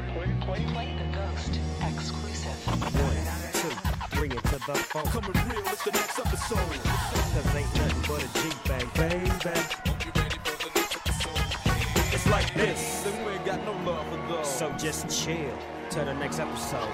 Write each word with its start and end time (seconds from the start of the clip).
Play 0.00 0.96
the 0.96 1.14
Ghost 1.14 1.60
exclusive. 1.82 2.56
One, 2.66 3.16
two, 3.52 4.16
bring 4.16 4.32
it 4.32 4.42
to 4.44 4.56
the 4.66 4.74
phone. 4.74 5.04
Coming 5.04 5.32
real, 5.32 5.62
it's 5.66 5.84
the 5.84 5.90
next 5.90 6.18
episode. 6.18 6.58
Cause 6.58 7.54
ain't 7.54 7.74
nothing 7.76 8.02
but 8.08 8.22
a 8.24 8.28
G-Bang, 8.40 8.88
baby. 8.96 9.30
It's 12.12 12.26
like 12.30 12.54
this, 12.54 13.06
and 13.06 13.26
we 13.26 13.32
ain't 13.32 13.44
got 13.44 13.62
no 13.66 13.72
love 13.90 14.06
for 14.08 14.32
those. 14.32 14.48
So 14.50 14.72
just 14.78 15.10
chill 15.10 15.52
till 15.90 16.06
the 16.06 16.14
next 16.14 16.38
episode. 16.38 16.88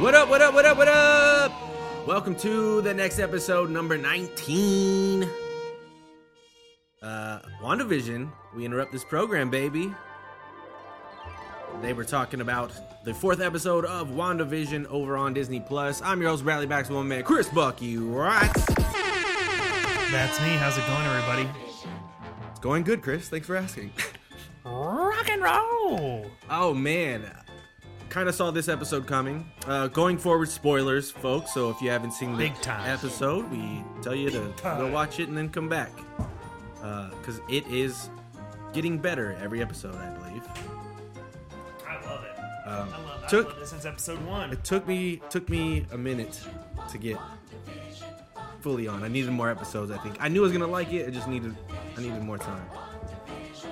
What 0.00 0.14
up, 0.14 0.28
what 0.28 0.42
up, 0.42 0.54
what 0.54 0.64
up, 0.64 0.76
what 0.76 0.88
up? 0.88 1.52
Welcome 2.04 2.34
to 2.36 2.82
the 2.82 2.94
next 2.94 3.20
episode, 3.20 3.70
number 3.70 3.96
19. 3.96 5.45
Uh, 7.02 7.40
WandaVision. 7.62 8.30
We 8.54 8.64
interrupt 8.64 8.92
this 8.92 9.04
program, 9.04 9.50
baby. 9.50 9.94
They 11.82 11.92
were 11.92 12.04
talking 12.04 12.40
about 12.40 12.72
the 13.04 13.12
fourth 13.12 13.40
episode 13.40 13.84
of 13.84 14.08
WandaVision 14.08 14.86
over 14.86 15.16
on 15.16 15.34
Disney 15.34 15.60
Plus. 15.60 16.00
I'm 16.02 16.20
your 16.20 16.30
host, 16.30 16.42
Bradley 16.44 16.66
Backs, 16.66 16.88
one 16.88 17.06
man, 17.06 17.22
Chris 17.22 17.48
Buck, 17.48 17.82
you 17.82 18.06
right? 18.08 18.52
That's 20.10 20.40
me. 20.40 20.54
How's 20.56 20.78
it 20.78 20.86
going, 20.86 21.04
everybody? 21.06 21.48
It's 22.50 22.60
going 22.60 22.82
good, 22.82 23.02
Chris. 23.02 23.28
Thanks 23.28 23.46
for 23.46 23.56
asking. 23.56 23.92
Rock 24.64 25.28
and 25.28 25.42
roll. 25.42 26.30
Oh 26.48 26.72
man, 26.72 27.30
kind 28.08 28.28
of 28.28 28.34
saw 28.34 28.50
this 28.50 28.68
episode 28.68 29.06
coming. 29.06 29.46
Uh, 29.66 29.88
going 29.88 30.16
forward, 30.16 30.48
spoilers, 30.48 31.10
folks. 31.10 31.52
So 31.52 31.68
if 31.70 31.80
you 31.82 31.90
haven't 31.90 32.12
seen 32.12 32.32
the 32.32 32.38
Big 32.38 32.54
time. 32.62 32.88
episode, 32.88 33.50
we 33.50 33.84
tell 34.02 34.14
you 34.14 34.30
to 34.30 34.52
go 34.62 34.90
watch 34.90 35.20
it 35.20 35.28
and 35.28 35.36
then 35.36 35.50
come 35.50 35.68
back 35.68 35.90
because 37.20 37.40
it 37.48 37.66
is 37.68 38.08
getting 38.72 38.98
better 38.98 39.36
every 39.42 39.62
episode, 39.62 39.94
I 39.94 40.10
believe. 40.10 40.42
I 41.86 41.94
love 42.06 42.24
it. 42.24 42.38
Um, 42.68 42.88
I 42.92 43.02
love, 43.02 43.24
I 43.24 43.28
took 43.28 43.48
love 43.48 43.58
this 43.60 43.70
since 43.70 43.84
episode 43.84 44.24
one. 44.26 44.52
it 44.52 44.64
took 44.64 44.86
me 44.88 45.20
took 45.30 45.48
me 45.48 45.86
a 45.92 45.98
minute 45.98 46.40
to 46.90 46.98
get 46.98 47.16
fully 48.60 48.88
on. 48.88 49.02
I 49.04 49.08
needed 49.08 49.30
more 49.30 49.48
episodes. 49.50 49.90
I 49.90 49.98
think 49.98 50.16
I 50.20 50.28
knew 50.28 50.40
I 50.40 50.42
was 50.44 50.52
gonna 50.52 50.66
like 50.66 50.92
it. 50.92 51.06
I 51.06 51.10
just 51.10 51.28
needed 51.28 51.54
I 51.96 52.00
needed 52.00 52.22
more 52.22 52.38
time. 52.38 52.66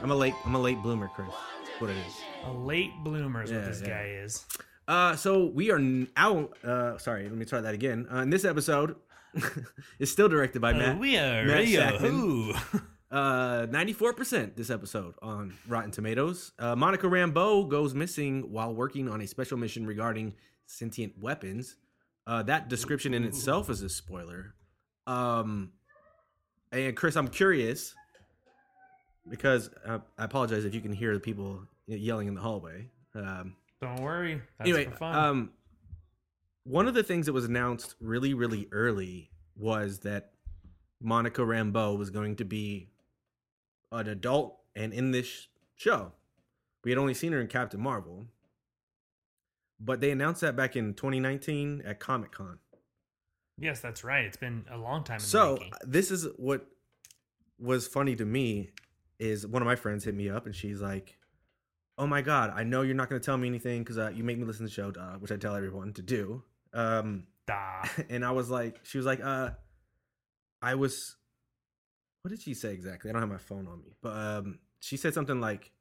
I'm 0.02 0.10
a 0.10 0.14
late 0.14 0.34
I'm 0.44 0.54
a 0.54 0.60
late 0.60 0.80
bloomer, 0.82 1.08
Chris. 1.08 1.28
That's 1.66 1.80
what 1.80 1.90
it 1.90 1.96
is. 2.06 2.14
A 2.46 2.52
late 2.52 2.92
bloomer 3.02 3.42
is 3.42 3.50
Yeah, 3.50 3.58
what 3.58 3.66
this 3.66 3.80
yeah. 3.82 3.88
guy 3.88 4.04
is. 4.24 4.44
Uh, 4.86 5.16
so 5.16 5.46
we 5.46 5.70
are 5.70 5.80
out. 6.16 6.56
Uh, 6.62 6.98
sorry, 6.98 7.24
let 7.24 7.36
me 7.38 7.44
try 7.46 7.60
that 7.60 7.72
again. 7.74 8.06
Uh, 8.12 8.18
in 8.18 8.28
this 8.30 8.44
episode, 8.44 8.96
is 9.98 10.12
still 10.12 10.28
directed 10.28 10.60
by 10.60 10.72
Matt. 10.74 10.96
Uh, 10.96 10.98
we 10.98 11.16
are 11.16 11.44
Matt 11.46 11.56
radio. 11.56 12.52
Uh, 13.14 13.68
94% 13.68 14.56
this 14.56 14.70
episode 14.70 15.14
on 15.22 15.54
Rotten 15.68 15.92
Tomatoes. 15.92 16.50
Uh, 16.58 16.74
Monica 16.74 17.06
Rambeau 17.06 17.68
goes 17.68 17.94
missing 17.94 18.50
while 18.50 18.74
working 18.74 19.08
on 19.08 19.20
a 19.20 19.26
special 19.28 19.56
mission 19.56 19.86
regarding 19.86 20.34
sentient 20.66 21.16
weapons. 21.20 21.76
Uh, 22.26 22.42
that 22.42 22.68
description 22.68 23.14
in 23.14 23.22
itself 23.22 23.70
is 23.70 23.82
a 23.82 23.88
spoiler. 23.88 24.56
Um, 25.06 25.74
and 26.72 26.96
Chris, 26.96 27.14
I'm 27.14 27.28
curious 27.28 27.94
because 29.30 29.70
uh, 29.86 30.00
I 30.18 30.24
apologize 30.24 30.64
if 30.64 30.74
you 30.74 30.80
can 30.80 30.92
hear 30.92 31.14
the 31.14 31.20
people 31.20 31.60
yelling 31.86 32.26
in 32.26 32.34
the 32.34 32.40
hallway. 32.40 32.90
Um, 33.14 33.54
Don't 33.80 34.02
worry. 34.02 34.42
That's 34.58 34.68
anyway, 34.68 34.92
um, 35.00 35.50
one 36.64 36.88
of 36.88 36.94
the 36.94 37.04
things 37.04 37.26
that 37.26 37.32
was 37.32 37.44
announced 37.44 37.94
really, 38.00 38.34
really 38.34 38.66
early 38.72 39.30
was 39.56 40.00
that 40.00 40.32
Monica 41.00 41.42
Rambeau 41.42 41.96
was 41.96 42.10
going 42.10 42.34
to 42.36 42.44
be 42.44 42.90
an 43.94 44.08
adult 44.08 44.58
and 44.74 44.92
in 44.92 45.10
this 45.10 45.48
show. 45.74 46.12
We 46.84 46.90
had 46.90 46.98
only 46.98 47.14
seen 47.14 47.32
her 47.32 47.40
in 47.40 47.46
Captain 47.46 47.80
Marvel, 47.80 48.26
but 49.80 50.00
they 50.00 50.10
announced 50.10 50.42
that 50.42 50.54
back 50.54 50.76
in 50.76 50.94
2019 50.94 51.82
at 51.86 51.98
Comic 51.98 52.32
Con. 52.32 52.58
yes, 53.58 53.80
that's 53.80 54.04
right. 54.04 54.24
It's 54.24 54.36
been 54.36 54.64
a 54.70 54.76
long 54.76 55.04
time. 55.04 55.16
In 55.16 55.20
So 55.20 55.58
this 55.82 56.10
is 56.10 56.26
what 56.36 56.66
was 57.58 57.86
funny 57.86 58.16
to 58.16 58.24
me 58.24 58.70
is 59.18 59.46
one 59.46 59.62
of 59.62 59.66
my 59.66 59.76
friends 59.76 60.04
hit 60.04 60.14
me 60.14 60.28
up 60.28 60.44
and 60.44 60.54
she's 60.54 60.80
like, 60.80 61.16
"Oh 61.96 62.06
my 62.06 62.20
god, 62.20 62.52
I 62.54 62.64
know 62.64 62.82
you're 62.82 62.94
not 62.94 63.08
going 63.08 63.20
to 63.20 63.24
tell 63.24 63.38
me 63.38 63.48
anything 63.48 63.82
because 63.82 63.96
uh, 63.96 64.10
you 64.14 64.24
make 64.24 64.38
me 64.38 64.44
listen 64.44 64.66
to 64.66 64.70
the 64.70 64.74
show, 64.74 64.92
uh, 65.00 65.18
which 65.18 65.32
I 65.32 65.36
tell 65.36 65.54
everyone 65.54 65.92
to 65.94 66.02
do." 66.02 66.42
Um, 66.72 67.26
Da. 67.46 67.84
and 68.10 68.24
I 68.24 68.32
was 68.32 68.50
like, 68.50 68.80
she 68.82 68.98
was 68.98 69.06
like, 69.06 69.20
"Uh, 69.22 69.50
I 70.60 70.74
was." 70.74 71.16
What 72.24 72.30
did 72.30 72.40
she 72.40 72.54
say 72.54 72.72
exactly? 72.72 73.10
I 73.10 73.12
don't 73.12 73.20
have 73.20 73.30
my 73.30 73.36
phone 73.36 73.68
on 73.68 73.82
me, 73.82 73.96
but 74.00 74.16
um, 74.16 74.58
she 74.80 74.96
said 74.96 75.12
something 75.12 75.42
like, 75.42 75.72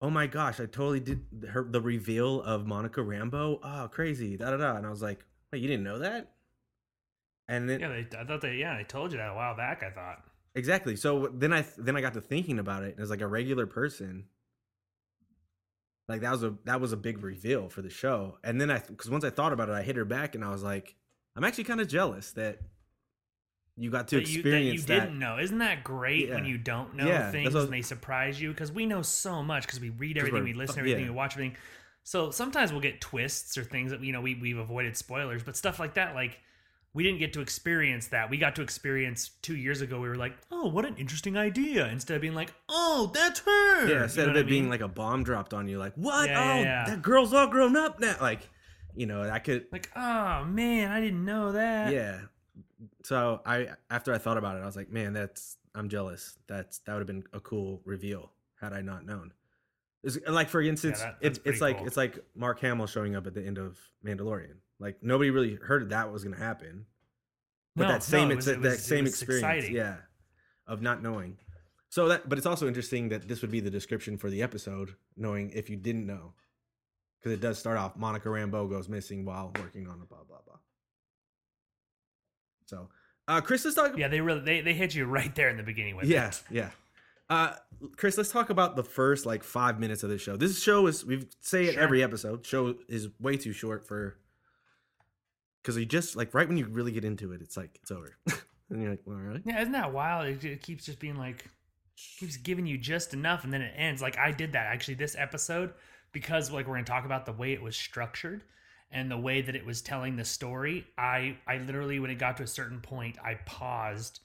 "Oh 0.00 0.08
my 0.08 0.28
gosh, 0.28 0.60
I 0.60 0.66
totally 0.66 1.00
did 1.00 1.26
her 1.48 1.64
the 1.64 1.80
reveal 1.80 2.40
of 2.42 2.64
Monica 2.64 3.00
Rambeau. 3.00 3.58
Oh, 3.60 3.88
crazy, 3.90 4.36
da 4.36 4.52
da 4.52 4.56
da." 4.58 4.76
And 4.76 4.86
I 4.86 4.90
was 4.90 5.02
like, 5.02 5.26
"Wait, 5.52 5.62
you 5.62 5.66
didn't 5.66 5.82
know 5.82 5.98
that?" 5.98 6.30
And 7.48 7.68
then 7.68 7.80
Yeah, 7.80 7.88
they, 7.88 8.16
I 8.16 8.24
thought 8.24 8.40
they. 8.40 8.54
Yeah, 8.54 8.76
I 8.76 8.84
told 8.84 9.10
you 9.10 9.18
that 9.18 9.30
a 9.30 9.34
while 9.34 9.56
back. 9.56 9.82
I 9.82 9.90
thought. 9.90 10.22
Exactly. 10.54 10.94
So 10.94 11.28
then 11.34 11.52
I 11.52 11.64
then 11.76 11.96
I 11.96 12.00
got 12.00 12.14
to 12.14 12.20
thinking 12.20 12.60
about 12.60 12.84
it 12.84 12.94
as 12.96 13.10
like 13.10 13.20
a 13.20 13.26
regular 13.26 13.66
person. 13.66 14.26
Like 16.08 16.20
that 16.20 16.30
was 16.30 16.44
a 16.44 16.54
that 16.66 16.80
was 16.80 16.92
a 16.92 16.96
big 16.96 17.24
reveal 17.24 17.68
for 17.68 17.82
the 17.82 17.90
show. 17.90 18.38
And 18.44 18.60
then 18.60 18.70
I 18.70 18.78
because 18.78 19.10
once 19.10 19.24
I 19.24 19.30
thought 19.30 19.52
about 19.52 19.68
it, 19.70 19.72
I 19.72 19.82
hit 19.82 19.96
her 19.96 20.04
back 20.04 20.36
and 20.36 20.44
I 20.44 20.50
was 20.50 20.62
like, 20.62 20.94
I'm 21.34 21.42
actually 21.42 21.64
kind 21.64 21.80
of 21.80 21.88
jealous 21.88 22.30
that 22.34 22.60
you 23.80 23.90
got 23.90 24.08
to 24.08 24.16
that 24.16 24.28
you, 24.28 24.42
that 24.42 24.60
you 24.60 24.78
that. 24.78 24.86
didn't 24.86 25.18
know. 25.18 25.38
Isn't 25.38 25.58
that 25.58 25.82
great 25.82 26.28
when 26.30 26.44
you 26.44 26.58
don't 26.58 26.94
know 26.94 27.06
Yeah, 27.06 27.30
things 27.30 27.54
what- 27.54 27.64
and 27.64 27.72
they 27.72 27.82
surprise 27.82 28.40
you? 28.40 28.50
Because 28.50 28.70
we 28.70 28.84
know 28.86 29.02
so 29.02 29.42
much 29.42 29.66
because 29.66 29.80
we 29.80 29.90
read 29.90 30.18
everything, 30.18 30.44
we're 30.44 30.54
listen 30.54 30.74
to 30.76 30.80
everything, 30.80 31.04
yeah. 31.04 31.10
we 31.10 31.16
watch 31.16 31.32
everything. 31.34 31.56
So 32.02 32.30
sometimes 32.30 32.72
we'll 32.72 32.80
get 32.80 33.00
twists 33.00 33.56
or 33.58 33.64
things 33.64 33.90
that 33.90 34.02
you 34.02 34.12
know 34.12 34.20
we 34.20 34.34
we've 34.34 34.58
avoided 34.58 34.96
spoilers, 34.96 35.42
but 35.42 35.56
stuff 35.56 35.78
like 35.78 35.94
that, 35.94 36.14
like 36.14 36.38
we 36.92 37.04
didn't 37.04 37.20
get 37.20 37.32
to 37.34 37.40
experience 37.40 38.08
that. 38.08 38.28
We 38.30 38.36
got 38.36 38.56
to 38.56 38.62
experience 38.62 39.30
two 39.42 39.54
years 39.56 39.80
ago. 39.80 40.00
We 40.00 40.08
were 40.08 40.16
like, 40.16 40.36
oh, 40.50 40.66
what 40.68 40.84
an 40.84 40.96
interesting 40.96 41.36
idea, 41.36 41.86
instead 41.88 42.16
of 42.16 42.20
being 42.20 42.34
like, 42.34 42.52
oh, 42.68 43.10
that's 43.14 43.40
her. 43.40 43.86
Yeah, 43.86 43.98
You 43.98 44.02
instead 44.04 44.24
know 44.26 44.30
of 44.32 44.36
it 44.38 44.46
I 44.46 44.48
being 44.48 44.68
like 44.68 44.80
a 44.80 44.88
bomb 44.88 45.22
dropped 45.22 45.54
on 45.54 45.68
you, 45.68 45.78
like 45.78 45.94
what? 45.94 46.28
Yeah, 46.28 46.40
oh, 46.42 46.56
yeah, 46.56 46.62
yeah. 46.62 46.84
that 46.86 47.00
girl's 47.02 47.32
all 47.32 47.46
grown 47.46 47.76
up 47.76 48.00
now. 48.00 48.16
Like, 48.20 48.48
you 48.96 49.06
know, 49.06 49.22
I 49.22 49.38
could. 49.38 49.66
like, 49.70 49.88
oh 49.94 50.44
man, 50.46 50.90
I 50.90 51.00
didn't 51.00 51.24
know 51.24 51.52
that. 51.52 51.92
yeah. 51.92 52.18
So 53.04 53.40
I 53.46 53.68
after 53.90 54.12
I 54.12 54.18
thought 54.18 54.36
about 54.36 54.56
it, 54.56 54.62
I 54.62 54.66
was 54.66 54.76
like, 54.76 54.90
man, 54.90 55.12
that's 55.12 55.56
I'm 55.74 55.88
jealous. 55.88 56.36
That's 56.46 56.78
that 56.80 56.92
would 56.92 57.00
have 57.00 57.06
been 57.06 57.24
a 57.32 57.40
cool 57.40 57.80
reveal 57.84 58.30
had 58.60 58.72
I 58.72 58.80
not 58.82 59.06
known. 59.06 59.32
It's, 60.02 60.18
like 60.28 60.48
for 60.48 60.60
instance, 60.62 61.00
that- 61.00 61.16
it's 61.20 61.38
it's 61.44 61.60
like 61.60 61.78
cool. 61.78 61.86
it's 61.86 61.96
like 61.96 62.18
Mark 62.34 62.60
Hamill 62.60 62.86
showing 62.86 63.16
up 63.16 63.26
at 63.26 63.34
the 63.34 63.42
end 63.46 63.58
of 63.58 63.78
Mandalorian. 64.04 64.56
Like 64.78 65.02
nobody 65.02 65.30
really 65.30 65.54
heard 65.56 65.90
that 65.90 66.10
was 66.12 66.24
going 66.24 66.34
to 66.36 66.42
happen. 66.42 66.86
But 67.76 67.84
No, 67.84 67.88
that 67.92 68.02
same 68.02 68.28
no, 68.28 68.34
it 68.34 68.38
it's 68.38 68.46
was- 68.46 68.56
it 68.56 68.62
that 68.62 68.68
was- 68.70 68.82
same 68.84 69.06
experience, 69.06 69.44
exciting. 69.44 69.76
yeah, 69.76 69.96
of 70.66 70.82
not 70.82 71.02
knowing. 71.02 71.36
So 71.90 72.08
that, 72.08 72.28
but 72.28 72.38
it's 72.38 72.46
also 72.46 72.68
interesting 72.68 73.08
that 73.08 73.26
this 73.28 73.42
would 73.42 73.50
be 73.50 73.60
the 73.60 73.70
description 73.70 74.16
for 74.16 74.30
the 74.30 74.42
episode, 74.42 74.94
knowing 75.16 75.50
if 75.50 75.68
you 75.68 75.76
didn't 75.76 76.06
know, 76.06 76.34
because 77.18 77.32
it 77.32 77.40
does 77.40 77.58
start 77.58 77.76
off 77.78 77.96
Monica 77.96 78.28
Rambeau 78.28 78.70
goes 78.70 78.88
missing 78.88 79.24
while 79.24 79.52
working 79.58 79.86
on 79.88 80.00
a 80.00 80.04
blah 80.06 80.22
blah 80.26 80.38
blah. 80.46 80.56
So, 82.70 82.88
uh, 83.26 83.40
Chris, 83.40 83.64
let's 83.64 83.74
talk. 83.74 83.96
Yeah, 83.98 84.06
they 84.08 84.20
really 84.20 84.40
they, 84.40 84.60
they 84.60 84.74
hit 84.74 84.94
you 84.94 85.04
right 85.04 85.34
there 85.34 85.48
in 85.48 85.56
the 85.56 85.62
beginning 85.64 85.96
with 85.96 86.06
yeah, 86.06 86.28
it. 86.28 86.42
yeah. 86.50 86.70
Uh, 87.28 87.54
Chris, 87.96 88.16
let's 88.16 88.30
talk 88.30 88.50
about 88.50 88.76
the 88.76 88.84
first 88.84 89.26
like 89.26 89.42
five 89.42 89.78
minutes 89.80 90.02
of 90.04 90.10
this 90.10 90.22
show. 90.22 90.36
This 90.36 90.62
show 90.62 90.86
is 90.86 91.04
we 91.04 91.26
say 91.40 91.64
it 91.66 91.74
Sure. 91.74 91.82
every 91.82 92.02
episode. 92.02 92.46
Show 92.46 92.76
is 92.88 93.08
way 93.20 93.36
too 93.36 93.52
short 93.52 93.86
for 93.86 94.16
because 95.62 95.76
you 95.76 95.84
just 95.84 96.14
like 96.16 96.32
right 96.32 96.46
when 96.46 96.56
you 96.56 96.66
really 96.66 96.92
get 96.92 97.04
into 97.04 97.32
it, 97.32 97.42
it's 97.42 97.56
like 97.56 97.78
it's 97.82 97.90
over, 97.90 98.16
and 98.70 98.80
you're 98.82 98.90
like, 98.90 99.02
well, 99.04 99.16
all 99.16 99.22
right. 99.22 99.42
Yeah, 99.44 99.60
isn't 99.60 99.72
that 99.72 99.92
wild? 99.92 100.26
It, 100.26 100.44
it 100.44 100.62
keeps 100.62 100.84
just 100.86 101.00
being 101.00 101.16
like, 101.16 101.44
keeps 102.18 102.36
giving 102.36 102.66
you 102.66 102.78
just 102.78 103.14
enough, 103.14 103.42
and 103.44 103.52
then 103.52 103.62
it 103.62 103.74
ends. 103.76 104.00
Like 104.00 104.16
I 104.16 104.30
did 104.30 104.52
that 104.52 104.66
actually 104.66 104.94
this 104.94 105.16
episode 105.18 105.72
because 106.12 106.50
like 106.52 106.66
we're 106.68 106.74
gonna 106.74 106.84
talk 106.84 107.04
about 107.04 107.26
the 107.26 107.32
way 107.32 107.52
it 107.52 107.62
was 107.62 107.76
structured 107.76 108.42
and 108.90 109.10
the 109.10 109.18
way 109.18 109.40
that 109.40 109.54
it 109.54 109.64
was 109.64 109.82
telling 109.82 110.16
the 110.16 110.24
story. 110.24 110.86
I 110.98 111.38
I 111.46 111.58
literally 111.58 111.98
when 112.00 112.10
it 112.10 112.18
got 112.18 112.36
to 112.38 112.42
a 112.42 112.48
certain 112.48 112.80
point, 112.80 113.18
I 113.22 113.34
paused 113.46 114.20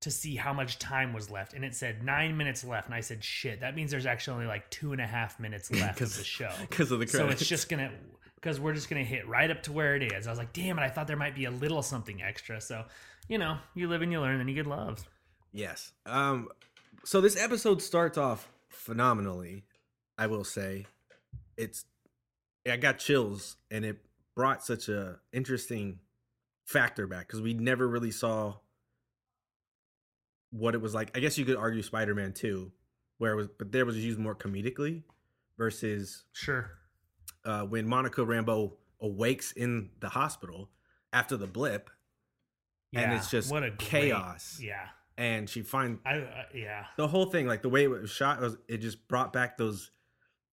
to 0.00 0.10
see 0.10 0.36
how 0.36 0.52
much 0.52 0.78
time 0.78 1.14
was 1.14 1.30
left, 1.30 1.54
and 1.54 1.64
it 1.64 1.74
said 1.74 2.04
nine 2.04 2.36
minutes 2.36 2.62
left, 2.62 2.86
and 2.86 2.94
I 2.94 3.00
said, 3.00 3.24
"Shit, 3.24 3.60
that 3.60 3.74
means 3.74 3.90
there's 3.90 4.06
actually 4.06 4.34
only 4.34 4.46
like 4.46 4.68
two 4.70 4.92
and 4.92 5.00
a 5.00 5.06
half 5.06 5.40
minutes 5.40 5.70
left 5.80 6.00
of 6.00 6.14
the 6.16 6.24
show." 6.24 6.50
because 6.60 6.90
of 6.92 7.00
the 7.00 7.06
so 7.06 7.28
it's 7.28 7.46
just 7.46 7.68
gonna 7.68 7.90
because 8.36 8.60
we're 8.60 8.74
just 8.74 8.90
gonna 8.90 9.02
hit 9.02 9.26
right 9.26 9.50
up 9.50 9.62
to 9.62 9.72
where 9.72 9.96
it 9.96 10.12
is. 10.12 10.26
I 10.26 10.30
was 10.30 10.38
like, 10.38 10.52
damn 10.52 10.78
it, 10.78 10.82
I 10.82 10.90
thought 10.90 11.06
there 11.06 11.16
might 11.16 11.34
be 11.34 11.46
a 11.46 11.50
little 11.50 11.82
something 11.82 12.22
extra. 12.22 12.60
So, 12.60 12.84
you 13.26 13.38
know, 13.38 13.56
you 13.74 13.88
live 13.88 14.02
and 14.02 14.12
you 14.12 14.20
learn, 14.20 14.36
then 14.36 14.48
you 14.48 14.54
get 14.54 14.66
love. 14.66 15.02
Yes. 15.50 15.92
Um 16.04 16.48
so 17.04 17.22
this 17.22 17.42
episode 17.42 17.80
starts 17.80 18.18
off 18.18 18.50
phenomenally, 18.68 19.64
I 20.18 20.26
will 20.26 20.44
say. 20.44 20.84
It's 21.56 21.86
I 22.70 22.76
got 22.76 22.98
chills 22.98 23.56
and 23.70 23.84
it 23.84 23.98
brought 24.34 24.64
such 24.64 24.88
a 24.88 25.18
interesting 25.32 26.00
factor 26.64 27.06
back 27.06 27.28
cuz 27.28 27.40
we 27.40 27.52
never 27.54 27.86
really 27.86 28.10
saw 28.10 28.56
what 30.50 30.74
it 30.74 30.80
was 30.80 30.94
like. 30.94 31.16
I 31.16 31.20
guess 31.20 31.36
you 31.36 31.44
could 31.44 31.56
argue 31.56 31.82
Spider-Man 31.82 32.32
2 32.32 32.70
where 33.18 33.32
it 33.32 33.36
was, 33.36 33.48
but 33.58 33.70
there 33.72 33.84
was 33.86 33.96
used 34.02 34.18
more 34.18 34.34
comedically 34.34 35.02
versus 35.58 36.24
Sure. 36.32 36.70
uh, 37.44 37.62
when 37.64 37.86
Monica 37.86 38.22
Rambeau 38.22 38.76
awakes 39.00 39.52
in 39.52 39.90
the 40.00 40.08
hospital 40.08 40.70
after 41.12 41.36
the 41.36 41.46
blip, 41.46 41.90
and 42.92 43.12
it's 43.12 43.30
just 43.30 43.50
what 43.50 43.62
a 43.62 43.70
great- 43.70 43.78
chaos. 43.78 44.60
yeah. 44.60 44.88
and 45.16 45.48
she 45.48 45.62
finds 45.62 46.00
I 46.04 46.18
uh, 46.20 46.44
yeah. 46.54 46.86
the 46.96 47.06
whole 47.08 47.26
thing, 47.26 47.46
like 47.46 47.62
the 47.62 47.68
way 47.68 47.84
it 47.84 47.88
was 47.88 48.10
shot, 48.10 48.40
was 48.40 48.56
it 48.68 48.78
just 48.78 49.06
brought 49.08 49.32
back 49.32 49.56
those 49.58 49.90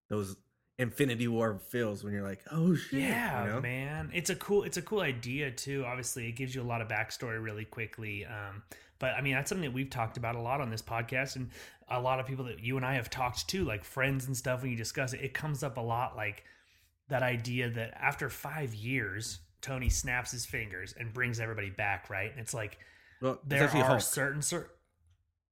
those 0.09 0.35
Infinity 0.81 1.27
War 1.27 1.59
feels 1.69 2.03
when 2.03 2.11
you're 2.13 2.27
like, 2.27 2.41
oh 2.51 2.75
shit, 2.75 2.99
Yeah, 3.01 3.43
you 3.45 3.49
know? 3.51 3.61
man. 3.61 4.09
It's 4.13 4.29
a 4.29 4.35
cool 4.35 4.63
it's 4.63 4.77
a 4.77 4.81
cool 4.81 5.01
idea 5.01 5.51
too. 5.51 5.83
Obviously, 5.85 6.27
it 6.27 6.33
gives 6.33 6.53
you 6.55 6.61
a 6.61 6.63
lot 6.63 6.81
of 6.81 6.87
backstory 6.87 7.41
really 7.41 7.65
quickly. 7.65 8.25
Um, 8.25 8.63
but 8.99 9.13
I 9.13 9.21
mean, 9.21 9.33
that's 9.33 9.49
something 9.49 9.63
that 9.69 9.73
we've 9.73 9.89
talked 9.89 10.17
about 10.17 10.35
a 10.35 10.39
lot 10.41 10.59
on 10.61 10.69
this 10.69 10.81
podcast, 10.81 11.35
and 11.35 11.49
a 11.89 11.99
lot 11.99 12.19
of 12.19 12.25
people 12.25 12.45
that 12.45 12.59
you 12.63 12.77
and 12.77 12.85
I 12.85 12.95
have 12.95 13.09
talked 13.09 13.47
to, 13.49 13.63
like 13.63 13.83
friends 13.83 14.25
and 14.27 14.35
stuff. 14.35 14.61
When 14.61 14.71
you 14.71 14.77
discuss 14.77 15.13
it, 15.13 15.21
it 15.21 15.33
comes 15.33 15.63
up 15.63 15.77
a 15.77 15.81
lot. 15.81 16.15
Like 16.15 16.43
that 17.09 17.23
idea 17.23 17.69
that 17.69 17.93
after 18.01 18.29
five 18.29 18.73
years, 18.73 19.39
Tony 19.61 19.89
snaps 19.89 20.31
his 20.31 20.45
fingers 20.45 20.93
and 20.99 21.13
brings 21.13 21.39
everybody 21.39 21.69
back. 21.69 22.09
Right? 22.09 22.31
And 22.31 22.39
it's 22.39 22.53
like 22.53 22.79
Well, 23.21 23.33
it's 23.33 23.41
there 23.45 23.63
are 23.65 23.67
Hulk. 23.85 24.01
certain 24.01 24.41
cer- 24.41 24.69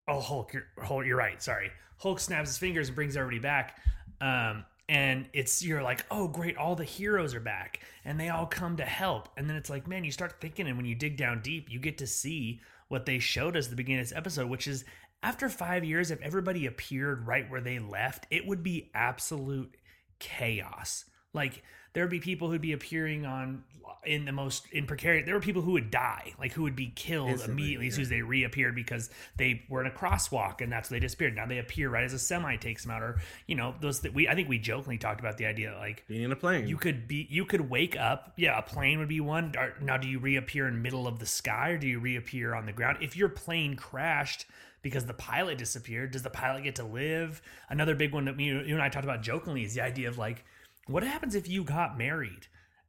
oh 0.07 0.21
hulk 0.21 0.53
you're, 0.53 0.65
hulk 0.81 1.05
you're 1.05 1.15
right 1.15 1.39
sorry 1.39 1.69
hulk 1.97 2.19
snaps 2.19 2.49
his 2.49 2.57
fingers 2.57 2.87
and 2.87 2.95
brings 2.95 3.15
everybody 3.15 3.37
back 3.37 3.77
um 4.21 4.65
and 4.89 5.30
it's 5.33 5.63
you're 5.63 5.83
like 5.83 6.03
oh 6.12 6.27
great 6.27 6.57
all 6.57 6.75
the 6.75 6.83
heroes 6.83 7.36
are 7.36 7.39
back 7.39 7.80
and 8.03 8.19
they 8.19 8.27
all 8.30 8.47
come 8.47 8.75
to 8.75 8.83
help. 8.83 9.30
And 9.38 9.47
then 9.47 9.56
it's 9.56 9.69
like 9.69 9.88
man 9.88 10.03
you 10.03 10.12
start 10.12 10.41
thinking 10.41 10.68
and 10.68 10.75
when 10.75 10.86
you 10.86 10.95
dig 10.95 11.15
down 11.15 11.41
deep 11.41 11.69
you 11.69 11.80
get 11.80 12.00
to 12.00 12.07
see 12.07 12.59
what 12.89 13.06
they 13.06 13.19
showed 13.19 13.56
us 13.56 13.65
at 13.65 13.69
the 13.69 13.77
beginning 13.77 14.01
of 14.01 14.09
this 14.09 14.18
episode 14.18 14.50
which 14.50 14.68
is 14.68 14.83
after 15.21 15.47
five 15.47 15.86
years 15.86 16.12
if 16.12 16.19
everybody 16.21 16.65
appeared 16.65 17.27
right 17.27 17.50
where 17.50 17.62
they 17.62 17.77
left 17.77 18.25
it 18.31 18.47
would 18.47 18.63
be 18.63 18.89
absolute 18.95 19.77
chaos 20.18 21.06
like 21.33 21.63
there'd 21.93 22.09
be 22.09 22.19
people 22.19 22.49
who'd 22.49 22.61
be 22.61 22.73
appearing 22.73 23.25
on 23.25 23.63
in 24.05 24.23
the 24.23 24.31
most 24.31 24.65
in 24.71 24.85
precarious 24.85 25.25
there 25.25 25.35
were 25.35 25.41
people 25.41 25.61
who 25.61 25.73
would 25.73 25.91
die 25.91 26.33
like 26.39 26.53
who 26.53 26.63
would 26.63 26.75
be 26.75 26.87
killed 26.95 27.29
Instantly, 27.29 27.53
immediately 27.53 27.87
as 27.87 27.95
soon 27.95 28.03
as 28.03 28.09
they 28.09 28.21
reappeared 28.21 28.73
because 28.73 29.09
they 29.35 29.65
were 29.69 29.81
in 29.81 29.87
a 29.87 29.93
crosswalk 29.93 30.61
and 30.61 30.71
that's 30.71 30.89
when 30.89 30.99
they 30.99 31.05
disappeared. 31.05 31.35
Now 31.35 31.45
they 31.45 31.57
appear 31.57 31.89
right 31.89 32.03
as 32.03 32.13
a 32.13 32.19
semi 32.19 32.55
takes 32.55 32.83
them 32.83 32.91
out 32.91 33.01
or 33.01 33.19
you 33.45 33.55
know 33.55 33.75
those 33.81 33.99
that 34.01 34.13
we 34.13 34.27
i 34.27 34.35
think 34.35 34.47
we 34.47 34.57
jokingly 34.57 34.97
talked 34.97 35.19
about 35.19 35.37
the 35.37 35.45
idea 35.45 35.71
that, 35.71 35.79
like 35.79 36.05
being 36.07 36.23
in 36.23 36.31
a 36.31 36.35
plane. 36.35 36.67
you 36.67 36.77
could 36.77 37.07
be 37.07 37.27
you 37.29 37.45
could 37.45 37.69
wake 37.69 37.97
up 37.97 38.33
yeah 38.37 38.57
a 38.57 38.61
plane 38.61 38.99
would 38.99 39.09
be 39.09 39.19
one. 39.19 39.53
Now 39.81 39.97
do 39.97 40.07
you 40.07 40.19
reappear 40.19 40.67
in 40.67 40.81
middle 40.81 41.07
of 41.07 41.19
the 41.19 41.25
sky 41.25 41.71
or 41.71 41.77
do 41.77 41.87
you 41.87 41.99
reappear 41.99 42.55
on 42.55 42.65
the 42.65 42.73
ground? 42.73 42.99
If 43.01 43.17
your 43.17 43.29
plane 43.29 43.75
crashed 43.75 44.45
because 44.81 45.05
the 45.05 45.13
pilot 45.13 45.57
disappeared 45.57 46.11
does 46.11 46.23
the 46.23 46.29
pilot 46.29 46.63
get 46.63 46.75
to 46.75 46.85
live? 46.85 47.41
Another 47.69 47.95
big 47.95 48.13
one 48.13 48.25
that 48.25 48.37
me, 48.37 48.45
you 48.45 48.59
and 48.59 48.81
i 48.81 48.87
talked 48.87 49.05
about 49.05 49.21
jokingly 49.21 49.63
is 49.63 49.73
the 49.73 49.81
idea 49.81 50.07
of 50.07 50.17
like 50.17 50.45
what 50.89 51.03
happens 51.03 51.36
if 51.36 51.47
you 51.47 51.63
got 51.63 51.97
married 51.97 52.47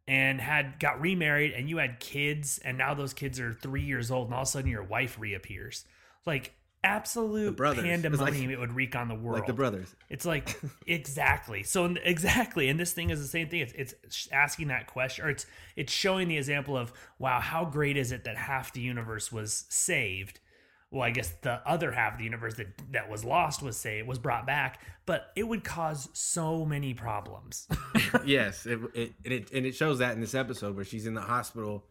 and 0.08 0.40
had 0.40 0.80
got 0.80 1.00
remarried 1.00 1.52
and 1.52 1.68
you 1.68 1.76
had 1.76 2.00
kids 2.00 2.58
and 2.64 2.78
now 2.78 2.94
those 2.94 3.12
kids 3.12 3.38
are 3.38 3.54
three 3.54 3.82
years 3.82 4.10
old 4.10 4.26
and 4.26 4.34
all 4.34 4.42
of 4.42 4.48
a 4.48 4.50
sudden 4.50 4.70
your 4.70 4.82
wife 4.82 5.18
reappears 5.18 5.84
like 6.26 6.54
absolute. 6.82 7.52
It's 7.52 7.60
like- 7.60 7.76
pandemonium 7.76 8.50
it 8.50 8.58
would 8.58 8.72
wreak 8.72 8.96
on 8.96 9.08
the 9.08 9.14
world 9.14 9.38
like 9.38 9.46
the 9.46 9.52
brothers. 9.52 9.94
it's 10.08 10.24
like 10.24 10.58
exactly. 10.86 11.62
So 11.62 11.84
exactly, 11.84 12.68
and 12.68 12.78
this 12.78 12.92
thing 12.92 13.10
is 13.10 13.20
the 13.20 13.28
same 13.28 13.48
thing. 13.48 13.60
It's, 13.60 13.72
it's 13.72 14.28
asking 14.32 14.68
that 14.68 14.86
question, 14.86 15.24
or 15.24 15.30
it's 15.30 15.46
it's 15.76 15.92
showing 15.92 16.28
the 16.28 16.36
example 16.36 16.76
of 16.76 16.92
wow, 17.18 17.40
how 17.40 17.64
great 17.64 17.96
is 17.96 18.12
it 18.12 18.24
that 18.24 18.36
half 18.36 18.72
the 18.72 18.80
universe 18.80 19.30
was 19.30 19.64
saved? 19.68 20.40
Well, 20.90 21.02
I 21.02 21.10
guess 21.10 21.30
the 21.42 21.60
other 21.68 21.92
half 21.92 22.14
of 22.14 22.18
the 22.18 22.24
universe 22.24 22.54
that 22.54 22.66
that 22.92 23.08
was 23.08 23.24
lost 23.24 23.62
was 23.62 23.76
saved, 23.76 24.08
was 24.08 24.18
brought 24.18 24.44
back, 24.44 24.80
but 25.06 25.30
it 25.36 25.44
would 25.44 25.62
cause 25.62 26.08
so 26.12 26.64
many 26.64 26.94
problems. 26.94 27.68
yes, 28.24 28.66
it, 28.66 28.80
it 28.94 29.12
and 29.24 29.34
it 29.34 29.52
and 29.52 29.66
it 29.66 29.74
shows 29.74 29.98
that 30.00 30.14
in 30.14 30.20
this 30.20 30.34
episode 30.34 30.74
where 30.74 30.84
she's 30.84 31.06
in 31.06 31.14
the 31.14 31.20
hospital. 31.20 31.86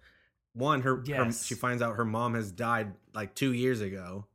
One, 0.54 0.82
her, 0.82 1.04
her 1.08 1.32
she 1.32 1.54
finds 1.54 1.82
out 1.82 1.96
her 1.96 2.06
mom 2.06 2.34
has 2.34 2.52
died 2.52 2.94
like 3.14 3.36
two 3.36 3.54
years 3.54 3.82
ago. 3.82 4.26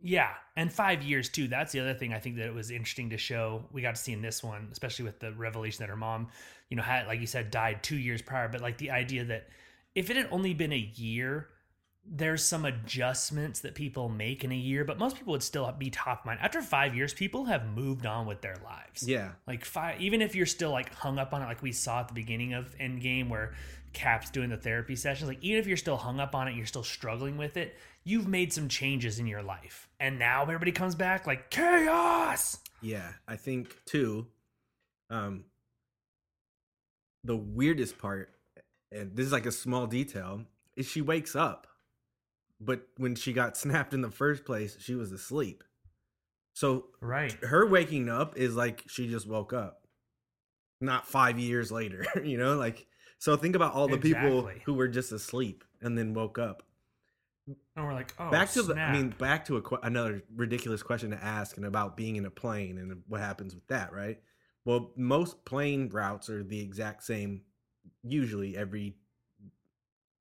Yeah, 0.00 0.30
and 0.54 0.72
five 0.72 1.02
years 1.02 1.28
too. 1.28 1.48
That's 1.48 1.72
the 1.72 1.80
other 1.80 1.94
thing 1.94 2.12
I 2.12 2.18
think 2.18 2.36
that 2.36 2.46
it 2.46 2.54
was 2.54 2.70
interesting 2.70 3.10
to 3.10 3.18
show. 3.18 3.64
We 3.72 3.82
got 3.82 3.94
to 3.94 4.00
see 4.00 4.12
in 4.12 4.20
this 4.20 4.44
one, 4.44 4.68
especially 4.70 5.06
with 5.06 5.18
the 5.18 5.32
revelation 5.32 5.82
that 5.82 5.88
her 5.88 5.96
mom, 5.96 6.28
you 6.68 6.76
know, 6.76 6.82
had 6.82 7.06
like 7.06 7.20
you 7.20 7.26
said, 7.26 7.50
died 7.50 7.82
two 7.82 7.96
years 7.96 8.22
prior. 8.22 8.48
But 8.48 8.60
like 8.60 8.78
the 8.78 8.90
idea 8.90 9.24
that 9.24 9.48
if 9.94 10.10
it 10.10 10.16
had 10.16 10.28
only 10.30 10.54
been 10.54 10.72
a 10.72 10.92
year, 10.94 11.48
there's 12.08 12.44
some 12.44 12.64
adjustments 12.64 13.60
that 13.60 13.74
people 13.74 14.08
make 14.08 14.44
in 14.44 14.52
a 14.52 14.56
year, 14.56 14.84
but 14.84 14.98
most 14.98 15.16
people 15.16 15.32
would 15.32 15.42
still 15.42 15.70
be 15.76 15.90
top 15.90 16.20
of 16.20 16.26
mind. 16.26 16.38
After 16.40 16.62
five 16.62 16.94
years, 16.94 17.12
people 17.12 17.46
have 17.46 17.66
moved 17.66 18.06
on 18.06 18.26
with 18.26 18.40
their 18.40 18.56
lives. 18.64 19.08
Yeah, 19.08 19.32
Like 19.46 19.64
five, 19.64 20.00
even 20.00 20.22
if 20.22 20.34
you're 20.34 20.46
still 20.46 20.70
like 20.70 20.94
hung 20.94 21.18
up 21.18 21.34
on 21.34 21.42
it, 21.42 21.46
like 21.46 21.62
we 21.62 21.72
saw 21.72 22.00
at 22.00 22.08
the 22.08 22.14
beginning 22.14 22.54
of 22.54 22.76
Endgame, 22.78 23.28
where 23.28 23.54
Cap's 23.92 24.30
doing 24.30 24.50
the 24.50 24.56
therapy 24.56 24.94
sessions. 24.94 25.28
Like 25.28 25.42
even 25.42 25.58
if 25.58 25.66
you're 25.66 25.76
still 25.76 25.96
hung 25.96 26.20
up 26.20 26.34
on 26.34 26.48
it, 26.48 26.54
you're 26.54 26.66
still 26.66 26.84
struggling 26.84 27.36
with 27.36 27.56
it. 27.56 27.76
You've 28.04 28.28
made 28.28 28.52
some 28.52 28.68
changes 28.68 29.18
in 29.18 29.26
your 29.26 29.42
life, 29.42 29.88
and 29.98 30.18
now 30.18 30.42
everybody 30.42 30.72
comes 30.72 30.94
back 30.94 31.26
like 31.26 31.50
chaos. 31.50 32.58
yeah. 32.82 33.12
I 33.26 33.36
think 33.36 33.74
too. 33.84 34.26
Um, 35.10 35.44
the 37.24 37.36
weirdest 37.36 37.98
part, 37.98 38.30
and 38.92 39.16
this 39.16 39.26
is 39.26 39.32
like 39.32 39.46
a 39.46 39.52
small 39.52 39.86
detail, 39.86 40.42
is 40.76 40.86
she 40.86 41.00
wakes 41.00 41.34
up, 41.34 41.66
but 42.60 42.86
when 42.96 43.14
she 43.14 43.32
got 43.32 43.56
snapped 43.56 43.94
in 43.94 44.00
the 44.00 44.10
first 44.10 44.44
place, 44.44 44.76
she 44.80 44.94
was 44.94 45.12
asleep. 45.12 45.62
So 46.54 46.86
Right. 47.00 47.32
her 47.44 47.66
waking 47.66 48.08
up 48.08 48.36
is 48.36 48.56
like 48.56 48.82
she 48.88 49.08
just 49.08 49.28
woke 49.28 49.52
up. 49.52 49.82
Not 50.80 51.06
five 51.06 51.38
years 51.38 51.72
later 51.72 52.04
you 52.24 52.36
know 52.36 52.56
like 52.56 52.86
so 53.18 53.34
think 53.36 53.56
about 53.56 53.72
all 53.72 53.88
the 53.88 53.96
people 53.98 54.50
who 54.66 54.74
were 54.74 54.88
just 54.88 55.10
asleep 55.10 55.64
and 55.80 55.96
then 55.96 56.12
woke 56.14 56.38
up. 56.38 56.62
And 57.46 57.86
we're 57.86 57.94
like, 57.94 58.12
oh, 58.18 58.30
back 58.30 58.50
to 58.52 58.62
the 58.62 58.74
i 58.74 58.92
mean 58.92 59.10
back 59.10 59.44
to 59.46 59.56
a, 59.58 59.62
another 59.82 60.22
ridiculous 60.34 60.82
question 60.82 61.10
to 61.10 61.24
ask 61.24 61.56
and 61.56 61.64
about 61.64 61.96
being 61.96 62.16
in 62.16 62.26
a 62.26 62.30
plane 62.30 62.78
and 62.78 63.02
what 63.06 63.20
happens 63.20 63.54
with 63.54 63.66
that 63.68 63.92
right? 63.92 64.18
Well 64.64 64.92
most 64.96 65.44
plane 65.44 65.88
routes 65.90 66.28
are 66.28 66.42
the 66.42 66.60
exact 66.60 67.04
same 67.04 67.42
usually 68.02 68.56
every 68.56 68.96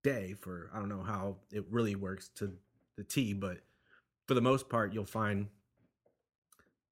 day 0.05 0.35
for 0.39 0.69
i 0.73 0.79
don't 0.79 0.89
know 0.89 1.03
how 1.03 1.35
it 1.51 1.65
really 1.69 1.95
works 1.95 2.29
to 2.35 2.51
the 2.97 3.03
t 3.03 3.33
but 3.33 3.57
for 4.27 4.33
the 4.35 4.41
most 4.41 4.69
part 4.69 4.93
you'll 4.93 5.05
find 5.05 5.47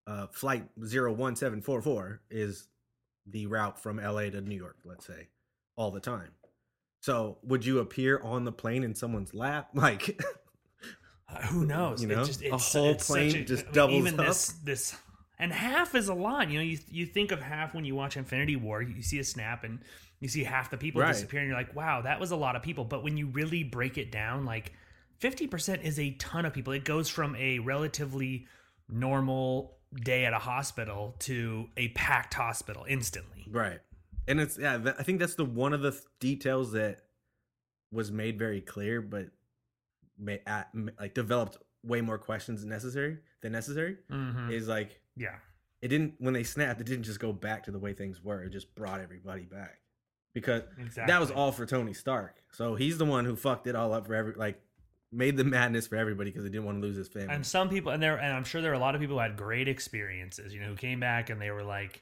uh, 0.05 0.27
flight 0.32 0.65
01744 0.77 2.22
is 2.29 2.67
the 3.25 3.48
route 3.48 3.82
from 3.82 3.98
LA 3.98 4.24
to 4.24 4.41
New 4.41 4.55
York, 4.58 4.75
let's 4.84 5.08
say, 5.08 5.29
all 5.77 5.91
the 5.91 6.01
time. 6.01 6.32
So, 7.00 7.38
would 7.41 7.65
you 7.65 7.79
appear 7.79 8.20
on 8.22 8.43
the 8.43 8.51
plane 8.51 8.84
in 8.84 8.96
someone's 8.96 9.34
lap? 9.34 9.70
Like, 9.74 10.22
Uh, 11.29 11.41
who 11.48 11.65
knows? 11.65 12.03
You 12.03 12.10
It 12.12 12.15
know, 12.17 12.25
just, 12.25 12.43
a 12.43 12.58
whole 12.58 12.91
it's 12.91 13.08
plane 13.08 13.34
a- 13.34 13.46
just 13.46 13.72
doubles 13.72 13.96
even 14.05 14.20
up. 14.20 14.25
this 14.27 14.48
this 14.65 14.96
and 15.39 15.53
half 15.53 15.96
is 15.96 16.10
a 16.10 16.13
lot. 16.13 16.50
You 16.51 16.58
know, 16.60 16.63
you 16.65 16.77
you 16.91 17.05
think 17.05 17.32
of 17.32 17.41
half 17.41 17.74
when 17.74 17.86
you 17.86 17.96
watch 17.96 18.17
Infinity 18.17 18.58
War, 18.58 18.82
you 18.82 19.01
see 19.01 19.20
a 19.20 19.24
snap 19.24 19.63
and 19.63 19.79
you 20.24 20.30
see 20.30 20.44
half 20.44 20.72
the 20.72 20.77
people 20.77 21.01
Right. 21.01 21.12
disappear, 21.13 21.42
and 21.42 21.50
you're 21.50 21.58
like, 21.58 21.75
wow, 21.75 22.01
that 22.01 22.20
was 22.20 22.32
a 22.32 22.36
lot 22.36 22.56
of 22.56 22.63
people. 22.63 22.86
But 22.86 23.03
when 23.03 23.18
you 23.18 23.27
really 23.27 23.63
break 23.63 23.98
it 23.98 24.12
down, 24.12 24.46
like 24.46 24.72
fifty 25.20 25.46
percent 25.48 25.84
is 25.84 26.00
a 26.00 26.12
ton 26.12 26.46
of 26.46 26.53
people. 26.53 26.74
It 26.74 26.84
goes 26.86 27.10
from 27.10 27.36
a 27.36 27.60
relatively 27.60 28.48
normal 28.89 29.77
day 29.94 30.25
at 30.25 30.34
a 30.34 30.39
hospital 30.39 31.15
to 31.20 31.70
a 31.77 31.89
packed 31.89 32.34
hospital 32.34 32.86
instantly. 32.88 33.46
right. 33.51 33.80
And 34.27 34.39
it's, 34.39 34.58
yeah, 34.58 34.77
th- 34.77 34.96
I 34.98 35.03
think 35.03 35.20
that's 35.20 35.36
the 35.36 35.44
one 35.46 35.74
of 35.74 35.82
the 35.82 35.92
th- 35.92 36.03
details 36.22 36.72
that 36.72 37.01
was 37.92 38.10
made 38.12 38.39
very 38.39 38.62
clear, 38.62 39.01
but 39.01 39.27
may, 40.18 40.39
at, 40.48 40.70
m- 40.74 40.92
like 40.98 41.13
developed 41.13 41.58
way 41.84 42.00
more 42.00 42.18
questions 42.18 42.62
than 42.62 42.70
necessary 42.70 43.18
than 43.42 43.51
necessary 43.51 43.98
Mhm. 44.10 44.50
is 44.50 44.68
like, 44.70 45.01
Yeah. 45.18 45.36
it 45.82 45.89
didn't, 45.89 46.15
when 46.20 46.34
they 46.34 46.44
snapped, 46.44 46.80
it 46.80 46.86
didn't 46.88 47.03
just 47.03 47.20
go 47.20 47.34
back 47.34 47.63
to 47.65 47.72
the 47.72 47.80
way 47.80 47.92
things 47.94 48.24
were. 48.24 48.42
It 48.44 48.51
just 48.51 48.74
brought 48.75 49.01
everybody 49.01 49.44
back 49.44 49.80
because 50.34 50.63
Exactly. 50.78 51.12
that 51.12 51.20
was 51.20 51.32
all 51.32 51.52
for 51.52 51.66
Tony 51.66 51.94
Stark. 51.94 52.38
So 52.52 52.75
he's 52.75 52.98
the 52.98 53.06
one 53.06 53.25
who 53.25 53.36
fucked 53.36 53.68
it 53.68 53.75
all 53.75 53.94
up 53.94 54.08
for 54.08 54.16
every 54.16 54.34
like 54.34 54.62
made 55.12 55.38
the 55.38 55.44
madness 55.44 55.86
for 55.88 55.96
everybody 55.96 56.32
because 56.32 56.44
he 56.44 56.50
didn't 56.50 56.66
want 56.66 56.78
to 56.82 56.82
lose 56.88 56.96
his 56.98 57.08
family. 57.08 57.34
And 57.34 57.46
some 57.46 57.70
people, 57.70 57.92
and 57.92 58.02
there, 58.02 58.18
and 58.18 58.34
I'm 58.34 58.44
sure 58.44 58.62
there 58.62 58.72
are 58.72 58.75
a 58.75 58.80
lot 58.80 58.96
of 58.96 59.02
people 59.02 59.16
who 59.18 59.22
had 59.22 59.38
great 59.38 59.68
experiences. 59.68 60.54
You 60.54 60.62
know, 60.62 60.68
who 60.68 60.75
came 60.75 61.00
back 61.00 61.30
and 61.30 61.40
they 61.42 61.52
were 61.52 61.63
like, 61.63 62.02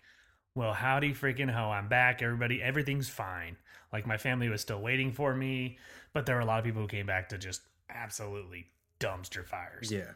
"Well, 0.56 0.74
howdy 0.74 1.14
freaking 1.14 1.50
ho, 1.52 1.70
I'm 1.72 1.88
back. 1.90 2.22
Everybody, 2.22 2.62
everything's 2.62 3.10
fine. 3.10 3.58
Like 3.92 4.06
my 4.08 4.18
family 4.18 4.48
was 4.50 4.62
still 4.62 4.82
waiting 4.82 5.12
for 5.12 5.34
me." 5.36 5.78
But 6.14 6.26
there 6.26 6.36
were 6.36 6.42
a 6.42 6.46
lot 6.46 6.60
of 6.60 6.66
people 6.66 6.82
who 6.82 6.88
came 6.88 7.06
back 7.06 7.30
to 7.30 7.38
just 7.38 7.62
absolutely 7.90 8.68
dumpster 9.00 9.46
fires. 9.46 9.92
yeah. 9.92 10.12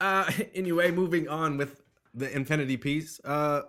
Uh 0.00 0.30
anyway, 0.54 0.90
moving 0.90 1.28
on 1.28 1.56
with 1.58 1.82
the 2.14 2.34
Infinity 2.34 2.76
piece. 2.76 3.20
Uh 3.24 3.62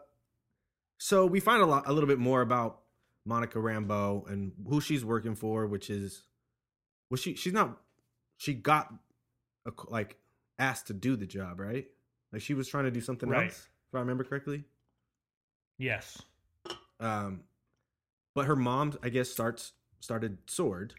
so 0.97 1.25
we 1.25 1.39
find 1.39 1.61
a 1.61 1.65
lot 1.65 1.83
a 1.87 1.93
little 1.93 2.07
bit 2.07 2.19
more 2.19 2.41
about 2.41 2.79
Monica 3.25 3.57
Rambeau 3.59 4.29
and 4.29 4.51
who 4.67 4.79
she's 4.81 5.03
working 5.03 5.35
for, 5.35 5.65
which 5.67 5.89
is 5.89 6.23
well 7.09 7.17
she 7.17 7.35
she's 7.35 7.53
not 7.53 7.77
she 8.37 8.53
got 8.53 8.93
a, 9.65 9.71
like 9.87 10.17
asked 10.59 10.87
to 10.87 10.93
do 10.93 11.15
the 11.15 11.25
job, 11.25 11.59
right? 11.59 11.85
Like 12.31 12.41
she 12.41 12.53
was 12.53 12.67
trying 12.67 12.85
to 12.85 12.91
do 12.91 13.01
something 13.01 13.29
Right. 13.29 13.47
else, 13.47 13.67
if 13.89 13.95
I 13.95 13.99
remember 13.99 14.23
correctly. 14.23 14.63
Yes. 15.77 16.21
Um, 16.99 17.41
but 18.33 18.45
her 18.45 18.55
mom, 18.55 18.97
I 19.03 19.09
guess, 19.09 19.29
starts 19.29 19.73
started 19.99 20.37
Sword. 20.47 20.93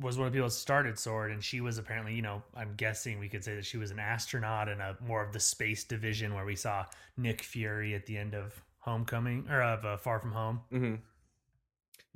Was 0.00 0.18
one 0.18 0.26
of 0.26 0.32
the 0.32 0.36
people 0.36 0.48
that 0.48 0.54
started 0.54 0.98
Sword, 0.98 1.30
and 1.32 1.42
she 1.42 1.62
was 1.62 1.78
apparently, 1.78 2.14
you 2.14 2.20
know, 2.22 2.42
I'm 2.54 2.74
guessing 2.76 3.18
we 3.18 3.28
could 3.30 3.42
say 3.42 3.54
that 3.56 3.64
she 3.64 3.78
was 3.78 3.90
an 3.90 3.98
astronaut 3.98 4.68
in 4.68 4.80
a 4.80 4.96
more 5.06 5.22
of 5.24 5.32
the 5.32 5.40
space 5.40 5.84
division 5.84 6.34
where 6.34 6.44
we 6.44 6.54
saw 6.56 6.84
Nick 7.16 7.42
Fury 7.42 7.94
at 7.94 8.04
the 8.04 8.18
end 8.18 8.34
of 8.34 8.62
Homecoming 8.80 9.46
or 9.50 9.62
of 9.62 9.84
uh, 9.86 9.96
Far 9.96 10.18
From 10.20 10.32
Home. 10.32 10.60
Mm-hmm. 10.72 10.94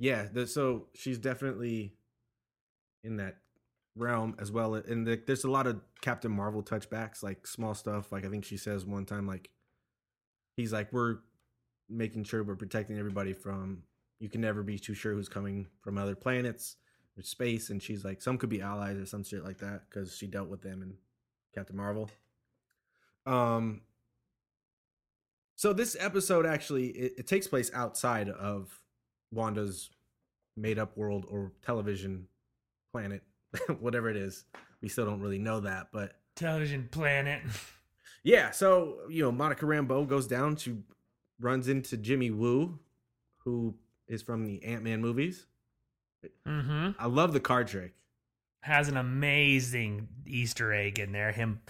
Yeah, 0.01 0.25
the, 0.33 0.47
so 0.47 0.87
she's 0.95 1.19
definitely 1.19 1.93
in 3.03 3.17
that 3.17 3.37
realm 3.95 4.35
as 4.39 4.51
well. 4.51 4.73
And 4.73 5.05
the, 5.05 5.21
there's 5.27 5.43
a 5.43 5.51
lot 5.51 5.67
of 5.67 5.79
Captain 6.01 6.31
Marvel 6.31 6.63
touchbacks, 6.63 7.21
like 7.21 7.45
small 7.45 7.75
stuff. 7.75 8.11
Like 8.11 8.25
I 8.25 8.29
think 8.29 8.43
she 8.43 8.57
says 8.57 8.83
one 8.83 9.05
time, 9.05 9.27
like 9.27 9.51
he's 10.57 10.73
like, 10.73 10.91
"We're 10.91 11.17
making 11.87 12.23
sure 12.23 12.43
we're 12.43 12.55
protecting 12.55 12.97
everybody 12.97 13.33
from. 13.33 13.83
You 14.19 14.27
can 14.27 14.41
never 14.41 14.63
be 14.63 14.79
too 14.79 14.95
sure 14.95 15.13
who's 15.13 15.29
coming 15.29 15.67
from 15.81 15.99
other 15.99 16.15
planets 16.15 16.77
or 17.15 17.21
space." 17.21 17.69
And 17.69 17.79
she's 17.79 18.03
like, 18.03 18.23
"Some 18.23 18.39
could 18.39 18.49
be 18.49 18.59
allies 18.59 18.97
or 18.97 19.05
some 19.05 19.23
shit 19.23 19.45
like 19.45 19.59
that," 19.59 19.83
because 19.87 20.17
she 20.17 20.25
dealt 20.25 20.49
with 20.49 20.63
them 20.63 20.81
in 20.81 20.95
Captain 21.53 21.77
Marvel. 21.77 22.09
Um. 23.27 23.81
So 25.57 25.73
this 25.73 25.95
episode 25.99 26.47
actually 26.47 26.87
it, 26.87 27.13
it 27.19 27.27
takes 27.27 27.47
place 27.47 27.69
outside 27.71 28.29
of 28.29 28.80
Wanda's 29.31 29.89
made 30.57 30.79
up 30.79 30.97
world 30.97 31.25
or 31.29 31.51
television 31.63 32.27
planet, 32.91 33.23
whatever 33.79 34.09
it 34.09 34.17
is. 34.17 34.45
We 34.81 34.89
still 34.89 35.05
don't 35.05 35.21
really 35.21 35.39
know 35.39 35.59
that, 35.61 35.87
but 35.91 36.13
Television 36.35 36.87
Planet. 36.91 37.41
yeah. 38.23 38.51
So 38.51 38.99
you 39.09 39.23
know, 39.23 39.31
Monica 39.31 39.65
Rambeau 39.65 40.07
goes 40.07 40.27
down. 40.27 40.55
She 40.55 40.77
runs 41.39 41.67
into 41.67 41.97
Jimmy 41.97 42.31
Woo, 42.31 42.79
who 43.37 43.75
is 44.07 44.21
from 44.21 44.45
the 44.45 44.63
Ant 44.63 44.83
Man 44.83 45.01
movies. 45.01 45.45
mm-hmm. 46.47 46.89
I 46.99 47.07
love 47.07 47.33
the 47.33 47.39
card 47.39 47.67
trick. 47.67 47.93
Has 48.61 48.89
an 48.89 48.97
amazing 48.97 50.07
Easter 50.27 50.71
egg 50.73 50.99
in 50.99 51.11
there. 51.11 51.31
Him 51.31 51.61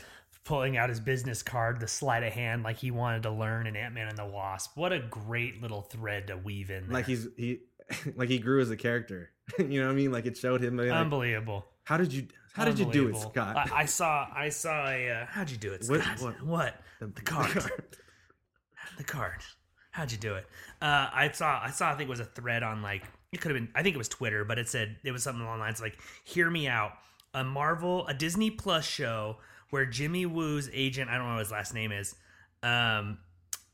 pulling 0.44 0.78
out 0.78 0.90
his 0.90 1.00
business 1.00 1.44
card, 1.44 1.80
the 1.80 1.88
sleight 1.88 2.24
of 2.24 2.34
hand, 2.34 2.64
like 2.64 2.78
he 2.78 2.92
wanted 2.92 3.24
to 3.24 3.32
learn 3.32 3.68
in 3.68 3.76
Ant 3.76 3.94
Man 3.94 4.08
and 4.08 4.18
the 4.18 4.26
Wasp. 4.26 4.76
What 4.76 4.92
a 4.92 5.00
great 5.00 5.62
little 5.62 5.82
thread 5.82 6.28
to 6.28 6.38
weave 6.38 6.70
in. 6.72 6.88
There. 6.88 6.94
Like 6.94 7.06
he's 7.06 7.28
he, 7.38 7.60
like 8.16 8.30
he 8.30 8.40
grew 8.40 8.62
as 8.62 8.70
a 8.72 8.78
character. 8.78 9.32
you 9.60 9.80
know 9.82 9.88
what 9.88 9.94
I 9.94 9.96
mean? 9.96 10.12
Like 10.12 10.26
it 10.26 10.38
showed 10.38 10.64
him. 10.64 10.78
Like, 10.78 10.90
unbelievable. 10.90 11.66
how 11.84 11.98
did 11.98 12.14
you 12.14 12.28
how 12.54 12.66
did 12.66 12.80
you 12.80 12.86
do 12.86 13.08
it, 13.10 13.18
Scott? 13.18 13.56
I, 13.56 13.82
I 13.82 13.86
saw. 13.86 14.28
I 14.34 14.50
saw 14.50 14.88
a. 14.88 15.10
Uh, 15.10 15.26
how'd 15.30 15.50
you 15.50 15.58
do 15.58 15.74
it, 15.74 15.86
What- 15.88 16.02
Scott? 16.02 16.22
what? 16.22 16.42
What? 16.44 16.82
the, 17.00 17.08
the 17.08 17.22
card. 17.22 17.72
The 18.98 19.04
card. 19.06 19.38
How'd 19.92 20.12
you 20.12 20.18
do 20.18 20.36
it? 20.36 20.46
Uh, 20.82 21.08
I 21.14 21.32
saw. 21.32 21.62
I 21.64 21.72
saw. 21.72 21.92
I 21.92 21.96
think 21.96 22.08
it 22.08 22.10
was 22.10 22.20
a 22.20 22.26
thread 22.26 22.62
on 22.62 22.82
like 22.82 23.04
it 23.32 23.40
could 23.40 23.52
have 23.52 23.60
been. 23.60 23.70
I 23.74 23.84
think 23.84 23.96
it 23.96 23.98
was 23.98 24.10
Twitter, 24.10 24.44
but 24.44 24.60
it 24.60 24.68
said 24.68 24.98
it 25.04 25.12
was 25.12 25.24
something 25.24 25.42
along 25.42 25.60
the 25.60 25.64
lines 25.64 25.82
like, 25.82 25.98
"Hear 26.26 26.50
me 26.50 26.68
out." 26.68 26.92
A 27.34 27.44
Marvel, 27.44 28.06
a 28.08 28.14
Disney 28.14 28.52
Plus 28.52 28.86
show 28.86 29.38
where 29.72 29.86
Jimmy 29.86 30.26
Woo's 30.26 30.70
agent, 30.72 31.10
I 31.10 31.18
don't 31.18 31.28
know 31.28 31.34
what 31.34 31.40
his 31.40 31.52
last 31.52 31.74
name 31.74 31.92
is, 31.92 32.16
um, 32.62 33.18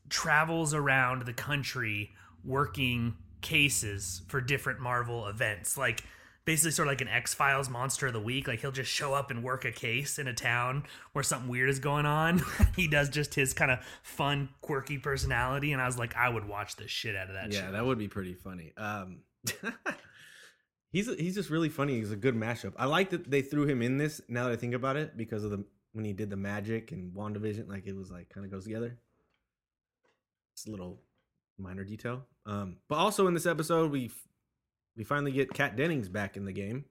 travels 0.08 0.72
around 0.72 1.26
the 1.26 1.34
country 1.34 2.10
working 2.44 3.14
cases 3.42 4.22
for 4.28 4.40
different 4.40 4.80
Marvel 4.80 5.26
events. 5.26 5.76
Like 5.76 6.02
basically 6.48 6.70
sort 6.70 6.88
of 6.88 6.92
like 6.92 7.02
an 7.02 7.08
X 7.08 7.34
Files 7.34 7.68
monster 7.68 8.06
of 8.06 8.14
the 8.14 8.20
week. 8.20 8.48
Like 8.48 8.60
he'll 8.60 8.72
just 8.72 8.90
show 8.90 9.12
up 9.12 9.30
and 9.30 9.44
work 9.44 9.66
a 9.66 9.70
case 9.70 10.18
in 10.18 10.26
a 10.28 10.32
town 10.32 10.84
where 11.12 11.22
something 11.22 11.50
weird 11.50 11.68
is 11.68 11.78
going 11.78 12.06
on. 12.06 12.42
he 12.76 12.88
does 12.88 13.10
just 13.10 13.34
his 13.34 13.52
kind 13.52 13.70
of 13.70 13.80
fun, 14.02 14.48
quirky 14.62 14.96
personality. 14.96 15.72
And 15.72 15.82
I 15.82 15.84
was 15.84 15.98
like, 15.98 16.16
I 16.16 16.30
would 16.30 16.48
watch 16.48 16.76
the 16.76 16.88
shit 16.88 17.14
out 17.14 17.28
of 17.28 17.34
that 17.34 17.52
yeah, 17.52 17.66
show. 17.66 17.72
that 17.72 17.84
would 17.84 17.98
be 17.98 18.08
pretty 18.08 18.32
funny. 18.32 18.72
Um, 18.78 19.18
he's 20.90 21.14
he's 21.16 21.34
just 21.34 21.50
really 21.50 21.68
funny. 21.68 21.98
He's 21.98 22.12
a 22.12 22.16
good 22.16 22.34
mashup. 22.34 22.72
I 22.78 22.86
like 22.86 23.10
that 23.10 23.30
they 23.30 23.42
threw 23.42 23.66
him 23.66 23.82
in 23.82 23.98
this. 23.98 24.22
Now 24.26 24.44
that 24.44 24.52
I 24.52 24.56
think 24.56 24.72
about 24.72 24.96
it, 24.96 25.18
because 25.18 25.44
of 25.44 25.50
the 25.50 25.66
when 25.92 26.04
he 26.04 26.12
did 26.12 26.30
the 26.30 26.36
magic 26.36 26.92
and 26.92 27.12
Wandavision, 27.12 27.68
like 27.68 27.86
it 27.86 27.96
was 27.96 28.10
like 28.10 28.28
kind 28.28 28.44
of 28.44 28.52
goes 28.52 28.64
together. 28.64 28.98
It's 30.54 30.66
a 30.66 30.70
little 30.70 31.00
minor 31.58 31.84
detail. 31.84 32.24
Um, 32.46 32.76
but 32.88 32.96
also 32.96 33.26
in 33.26 33.34
this 33.34 33.46
episode, 33.46 33.90
we 33.90 34.10
we 34.96 35.04
finally 35.04 35.32
get 35.32 35.52
Kat 35.52 35.76
Dennings 35.76 36.08
back 36.08 36.36
in 36.36 36.44
the 36.44 36.52
game. 36.52 36.84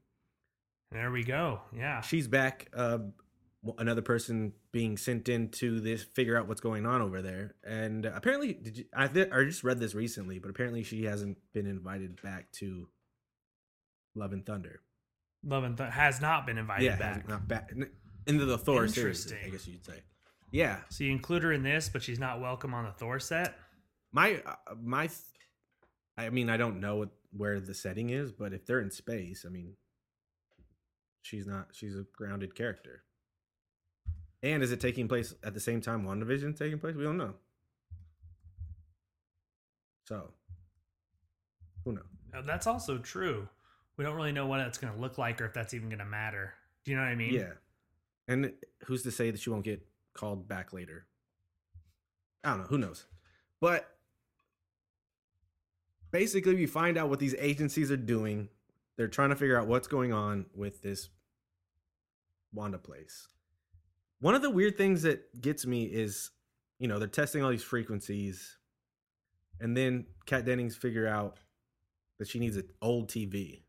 There 0.91 1.11
we 1.11 1.23
go. 1.23 1.61
Yeah. 1.75 2.01
She's 2.01 2.27
back. 2.27 2.69
Uh, 2.73 2.99
another 3.77 4.01
person 4.01 4.53
being 4.71 4.95
sent 4.97 5.27
in 5.27 5.49
to 5.49 5.79
this 5.81 6.03
figure 6.03 6.37
out 6.37 6.47
what's 6.47 6.61
going 6.61 6.85
on 6.85 7.01
over 7.01 7.21
there. 7.21 7.55
And 7.65 8.05
apparently, 8.05 8.53
did 8.53 8.77
you? 8.77 8.85
I 8.93 9.07
th- 9.07 9.29
I 9.31 9.43
just 9.43 9.63
read 9.63 9.79
this 9.79 9.93
recently, 9.93 10.39
but 10.39 10.49
apparently 10.49 10.83
she 10.83 11.03
hasn't 11.03 11.37
been 11.53 11.67
invited 11.67 12.21
back 12.21 12.51
to 12.53 12.87
Love 14.15 14.31
and 14.31 14.45
Thunder. 14.45 14.81
Love 15.43 15.63
and 15.63 15.77
Th- 15.77 15.89
has 15.91 16.21
not 16.21 16.45
been 16.45 16.57
invited 16.57 16.85
yeah, 16.85 16.95
back. 16.95 17.27
not 17.27 17.47
back 17.47 17.71
into 18.27 18.45
the 18.45 18.57
Thor 18.57 18.87
series. 18.87 19.31
I 19.45 19.49
guess 19.49 19.67
you'd 19.67 19.85
say. 19.85 20.01
Yeah, 20.51 20.77
So 20.89 21.03
you 21.03 21.11
include 21.11 21.43
her 21.43 21.51
in 21.51 21.61
this, 21.61 21.89
but 21.89 22.01
she's 22.01 22.19
not 22.19 22.39
welcome 22.39 22.73
on 22.73 22.85
the 22.85 22.91
Thor 22.91 23.19
set. 23.19 23.57
my 24.11 24.41
uh, 24.45 24.55
my. 24.81 25.07
Th- 25.07 25.19
I 26.17 26.29
mean, 26.29 26.49
I 26.49 26.57
don't 26.57 26.79
know 26.79 26.95
what, 26.95 27.09
where 27.31 27.59
the 27.59 27.73
setting 27.73 28.09
is, 28.09 28.31
but 28.31 28.53
if 28.53 28.65
they're 28.65 28.79
in 28.79 28.89
space, 28.89 29.43
I 29.45 29.49
mean, 29.49 29.73
she's 31.21 31.45
not. 31.45 31.67
She's 31.73 31.95
a 31.95 32.05
grounded 32.15 32.55
character. 32.55 33.03
And 34.41 34.63
is 34.63 34.71
it 34.71 34.79
taking 34.79 35.07
place 35.07 35.33
at 35.43 35.53
the 35.53 35.59
same 35.59 35.81
time 35.81 36.05
WandaVision 36.05 36.57
taking 36.57 36.79
place? 36.79 36.95
We 36.95 37.03
don't 37.03 37.17
know. 37.17 37.33
So, 40.07 40.29
who 41.83 41.93
knows? 41.93 42.03
Uh, 42.33 42.41
That's 42.41 42.67
also 42.67 42.97
true. 42.99 43.47
We 43.97 44.03
don't 44.05 44.15
really 44.15 44.31
know 44.31 44.45
what 44.45 44.59
it's 44.61 44.77
going 44.77 44.93
to 44.93 44.99
look 44.99 45.17
like 45.17 45.41
or 45.41 45.45
if 45.45 45.53
that's 45.53 45.73
even 45.73 45.89
going 45.89 45.99
to 45.99 46.05
matter. 46.05 46.53
Do 46.85 46.91
you 46.91 46.97
know 46.97 47.03
what 47.03 47.09
I 47.09 47.15
mean? 47.15 47.33
Yeah. 47.33 47.53
And 48.27 48.53
who's 48.85 49.03
to 49.03 49.11
say 49.11 49.31
that 49.31 49.39
she 49.39 49.49
won't 49.49 49.63
get 49.63 49.85
called 50.13 50.47
back 50.47 50.73
later? 50.73 51.05
I 52.43 52.51
don't 52.51 52.59
know. 52.59 52.65
Who 52.65 52.77
knows? 52.77 53.05
But 53.61 53.89
basically, 56.11 56.55
we 56.55 56.65
find 56.65 56.97
out 56.97 57.09
what 57.09 57.19
these 57.19 57.35
agencies 57.39 57.91
are 57.91 57.97
doing. 57.97 58.49
They're 58.97 59.07
trying 59.07 59.29
to 59.29 59.35
figure 59.35 59.59
out 59.59 59.67
what's 59.67 59.87
going 59.87 60.13
on 60.13 60.47
with 60.53 60.81
this 60.81 61.09
Wanda 62.53 62.77
place. 62.77 63.27
One 64.19 64.35
of 64.35 64.41
the 64.41 64.49
weird 64.49 64.77
things 64.77 65.03
that 65.03 65.39
gets 65.39 65.65
me 65.65 65.83
is, 65.83 66.31
you 66.79 66.87
know, 66.87 66.97
they're 66.97 67.07
testing 67.07 67.43
all 67.43 67.51
these 67.51 67.63
frequencies, 67.63 68.57
and 69.59 69.77
then 69.77 70.07
Kat 70.25 70.45
Dennings 70.45 70.75
figure 70.75 71.07
out 71.07 71.39
that 72.17 72.27
she 72.27 72.39
needs 72.39 72.57
an 72.57 72.67
old 72.81 73.09
TV. 73.09 73.61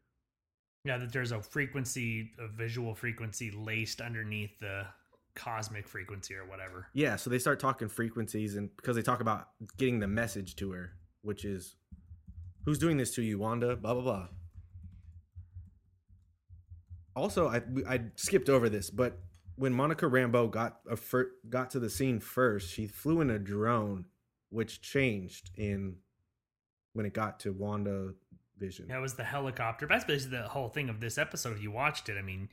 Yeah, 0.89 0.97
that 0.97 1.13
there's 1.13 1.33
a 1.33 1.43
frequency, 1.43 2.31
a 2.39 2.49
visual 2.49 2.95
frequency 2.95 3.51
laced 3.51 4.01
underneath 4.01 4.59
the 4.59 4.87
cosmic 5.35 5.87
frequency 5.87 6.35
or 6.35 6.47
whatever. 6.47 6.87
Yeah, 6.95 7.17
so 7.17 7.29
they 7.29 7.39
start 7.39 7.61
talking 7.61 7.89
frequencies, 7.89 8.57
and 8.57 8.75
because 8.75 8.97
they 8.97 9.03
talk 9.03 9.21
about 9.21 9.49
getting 9.77 10.01
the 10.01 10.09
message 10.09 10.57
to 10.57 10.71
her, 10.71 10.95
which 11.21 11.45
is, 11.45 11.77
"Who's 12.65 12.79
doing 12.79 12.97
this 12.97 13.15
to 13.17 13.23
you, 13.23 13.39
Wanda?" 13.39 13.77
Blah 13.77 13.93
blah 13.93 14.03
blah. 14.03 14.29
Also, 17.15 17.49
I 17.49 17.61
I 17.87 18.05
skipped 18.17 18.49
over 18.49 18.71
this, 18.71 18.89
but 18.89 19.21
when 19.57 19.75
Monica 19.75 20.07
Rambeau 20.07 20.51
got 20.51 20.81
a 20.89 20.97
fir- 20.97 21.33
got 21.51 21.69
to 21.73 21.81
the 21.81 21.91
scene 21.91 22.19
first, 22.19 22.71
she 22.71 22.87
flew 22.87 23.21
in 23.21 23.29
a 23.29 23.39
drone, 23.39 24.07
which 24.49 24.81
changed 24.81 25.51
in 25.55 25.99
when 26.95 27.05
it 27.05 27.13
got 27.13 27.41
to 27.41 27.53
Wanda 27.53 28.15
Vision. 28.59 28.89
That 28.89 29.01
was 29.01 29.15
the 29.15 29.25
helicopter. 29.25 29.87
That's 29.87 30.05
basically 30.05 30.39
the 30.39 30.49
whole 30.49 30.69
thing 30.69 30.89
of 30.89 31.01
this 31.01 31.19
episode. 31.19 31.57
If 31.57 31.63
you 31.63 31.71
watched 31.71 32.09
it, 32.09 32.17
I 32.19 32.23
mean, 32.23 32.49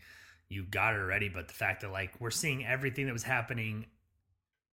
you 0.49 0.63
got 0.63 0.93
it 0.93 0.99
already, 0.99 1.29
but 1.29 1.47
the 1.47 1.53
fact 1.53 1.81
that 1.81 1.91
like 1.91 2.19
we're 2.19 2.31
seeing 2.31 2.65
everything 2.65 3.05
that 3.07 3.13
was 3.13 3.23
happening 3.23 3.85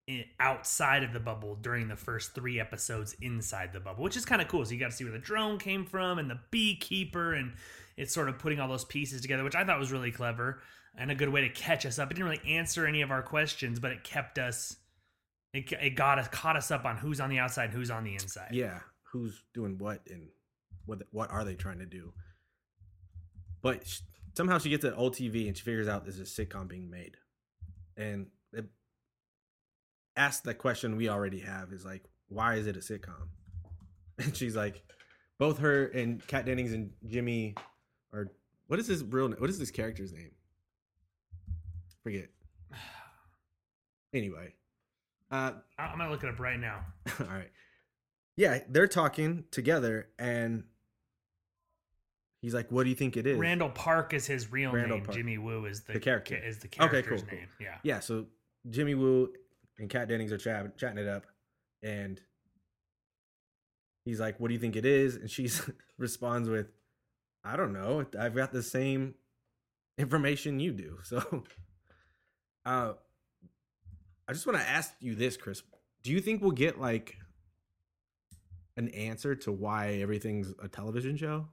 i 0.08 0.24
outside 0.40 1.04
of 1.04 1.12
the 1.12 1.20
bubble 1.20 1.54
during 1.54 1.86
the 1.86 1.96
first 1.96 2.34
three 2.34 2.58
episodes 2.58 3.14
inside 3.20 3.72
the 3.72 3.80
bubble, 3.80 4.02
which 4.02 4.16
is 4.16 4.24
kind 4.24 4.42
of 4.42 4.48
cool. 4.48 4.64
So 4.64 4.72
you 4.72 4.80
got 4.80 4.90
to 4.90 4.96
see 4.96 5.04
where 5.04 5.12
the 5.12 5.18
drone 5.18 5.58
came 5.58 5.84
from 5.86 6.18
and 6.18 6.28
the 6.28 6.40
beekeeper, 6.50 7.34
and 7.34 7.52
it's 7.96 8.12
sort 8.12 8.28
of 8.28 8.38
putting 8.38 8.60
all 8.60 8.68
those 8.68 8.84
pieces 8.84 9.20
together, 9.20 9.44
which 9.44 9.54
I 9.54 9.64
thought 9.64 9.78
was 9.78 9.92
really 9.92 10.10
clever 10.10 10.60
and 10.98 11.10
a 11.10 11.14
good 11.14 11.30
way 11.30 11.42
to 11.42 11.48
catch 11.48 11.86
us 11.86 11.98
up. 11.98 12.10
It 12.10 12.14
didn't 12.14 12.28
really 12.28 12.56
answer 12.56 12.86
any 12.86 13.00
of 13.02 13.10
our 13.10 13.22
questions, 13.22 13.78
but 13.78 13.92
it 13.92 14.04
kept 14.04 14.38
us. 14.38 14.76
It, 15.54 15.72
it 15.72 15.90
got 15.96 16.18
us 16.18 16.28
caught 16.28 16.56
us 16.56 16.70
up 16.70 16.84
on 16.84 16.96
who's 16.96 17.20
on 17.20 17.30
the 17.30 17.38
outside, 17.38 17.66
and 17.66 17.74
who's 17.74 17.90
on 17.90 18.04
the 18.04 18.14
inside. 18.14 18.50
yeah 18.52 18.80
who's 19.12 19.42
doing 19.52 19.76
what 19.78 20.00
and 20.08 20.28
what 20.86 21.02
what 21.10 21.30
are 21.30 21.44
they 21.44 21.54
trying 21.54 21.78
to 21.78 21.86
do? 21.86 22.12
But 23.62 23.86
sh- 23.86 24.00
somehow 24.36 24.58
she 24.58 24.70
gets 24.70 24.84
an 24.84 24.94
old 24.94 25.14
tv 25.14 25.46
and 25.46 25.56
she 25.56 25.62
figures 25.62 25.88
out 25.88 26.04
there's 26.04 26.18
a 26.18 26.22
sitcom 26.22 26.68
being 26.68 26.90
made. 26.90 27.16
And 27.96 28.26
it 28.52 28.66
asks 30.16 30.42
the 30.42 30.54
question 30.54 30.96
we 30.96 31.08
already 31.08 31.40
have 31.40 31.72
is 31.72 31.84
like 31.84 32.04
why 32.28 32.54
is 32.54 32.66
it 32.66 32.76
a 32.76 32.80
sitcom? 32.80 33.28
And 34.18 34.36
she's 34.36 34.54
like 34.54 34.82
both 35.38 35.58
her 35.58 35.86
and 35.86 36.24
kat 36.26 36.44
dennings 36.44 36.72
and 36.72 36.90
jimmy 37.06 37.54
are 38.12 38.30
what 38.66 38.78
is 38.78 38.86
his 38.86 39.02
real 39.02 39.28
name 39.28 39.40
what 39.40 39.50
is 39.50 39.58
this 39.58 39.70
character's 39.70 40.12
name? 40.12 40.32
Forget. 42.02 42.28
Anyway 44.14 44.52
Uh, 45.30 45.52
I'm 45.78 45.96
gonna 45.96 46.10
look 46.10 46.22
it 46.22 46.28
up 46.28 46.38
right 46.38 46.60
now. 46.60 46.84
all 47.20 47.26
right. 47.26 47.50
Yeah, 48.36 48.60
they're 48.68 48.86
talking 48.88 49.44
together, 49.50 50.08
and 50.18 50.64
he's 52.42 52.52
like, 52.52 52.70
"What 52.70 52.84
do 52.84 52.90
you 52.90 52.94
think 52.96 53.16
it 53.16 53.26
is?" 53.26 53.38
Randall 53.38 53.70
Park 53.70 54.12
is 54.12 54.26
his 54.26 54.52
real 54.52 54.72
Randall 54.72 54.98
name. 54.98 55.06
Park. 55.06 55.16
Jimmy 55.16 55.38
Woo 55.38 55.64
is 55.64 55.80
the, 55.82 55.94
The 55.94 56.00
character. 56.00 56.36
Is 56.36 56.58
the 56.58 56.66
Okay, 56.68 56.76
character's 56.90 57.22
cool, 57.22 57.30
cool. 57.30 57.38
name. 57.38 57.48
Yeah. 57.60 57.78
Yeah, 57.82 58.00
so 58.00 58.26
Jimmy 58.68 58.94
Woo 58.94 59.32
and 59.78 59.88
Kat 59.88 60.08
Dennings 60.08 60.30
are 60.32 60.38
chat- 60.38 60.76
chatting 60.76 60.98
it 60.98 61.08
up, 61.08 61.24
and 61.82 62.20
he's 64.04 64.20
like, 64.20 64.38
"What 64.38 64.48
do 64.48 64.54
you 64.54 64.60
think 64.60 64.76
it 64.76 64.84
is?" 64.84 65.16
And 65.16 65.30
she 65.30 65.48
responds 65.98 66.48
with, 66.50 66.66
"I 67.44 67.56
don't 67.56 67.72
know. 67.72 68.04
I've 68.18 68.34
got 68.34 68.52
the 68.52 68.62
same 68.62 69.14
information 69.98 70.60
you 70.60 70.72
do." 70.72 70.98
So, 71.04 71.44
uh, 72.64 72.92
I 74.28 74.32
just 74.32 74.46
want 74.46 74.58
to 74.58 74.68
ask 74.68 74.92
you 75.00 75.14
this, 75.16 75.36
Chris. 75.36 75.62
Do 76.04 76.12
you 76.12 76.20
think 76.20 76.42
we'll 76.42 76.52
get 76.52 76.80
like 76.80 77.16
an 78.76 78.88
answer 78.90 79.34
to 79.34 79.52
why 79.52 79.94
everything's 79.94 80.54
a 80.62 80.68
television 80.68 81.16
show? 81.16 81.48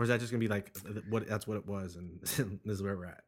Or 0.00 0.04
is 0.04 0.08
that 0.08 0.18
just 0.18 0.32
gonna 0.32 0.40
be 0.40 0.48
like 0.48 0.74
what? 1.10 1.28
That's 1.28 1.46
what 1.46 1.58
it 1.58 1.66
was, 1.66 1.96
and 1.96 2.20
this 2.22 2.38
is 2.38 2.82
where 2.82 2.96
we're 2.96 3.04
at. 3.04 3.20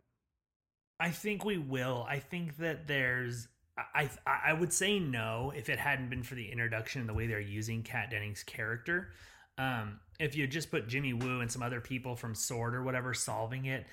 I 0.98 1.10
think 1.10 1.44
we 1.44 1.58
will. 1.58 2.06
I 2.08 2.18
think 2.18 2.56
that 2.56 2.86
there's. 2.86 3.46
I 3.94 4.08
I 4.26 4.54
would 4.54 4.72
say 4.72 4.98
no 4.98 5.52
if 5.54 5.68
it 5.68 5.78
hadn't 5.78 6.08
been 6.08 6.22
for 6.22 6.34
the 6.34 6.50
introduction 6.50 7.00
and 7.00 7.08
the 7.10 7.12
way 7.12 7.26
they're 7.26 7.40
using 7.40 7.82
Kat 7.82 8.08
Dennings' 8.10 8.42
character. 8.42 9.10
Um, 9.58 10.00
if 10.18 10.34
you 10.34 10.46
just 10.46 10.70
put 10.70 10.88
Jimmy 10.88 11.12
Woo 11.12 11.40
and 11.40 11.52
some 11.52 11.62
other 11.62 11.82
people 11.82 12.16
from 12.16 12.34
Sword 12.34 12.74
or 12.74 12.82
whatever 12.82 13.12
solving 13.12 13.66
it, 13.66 13.86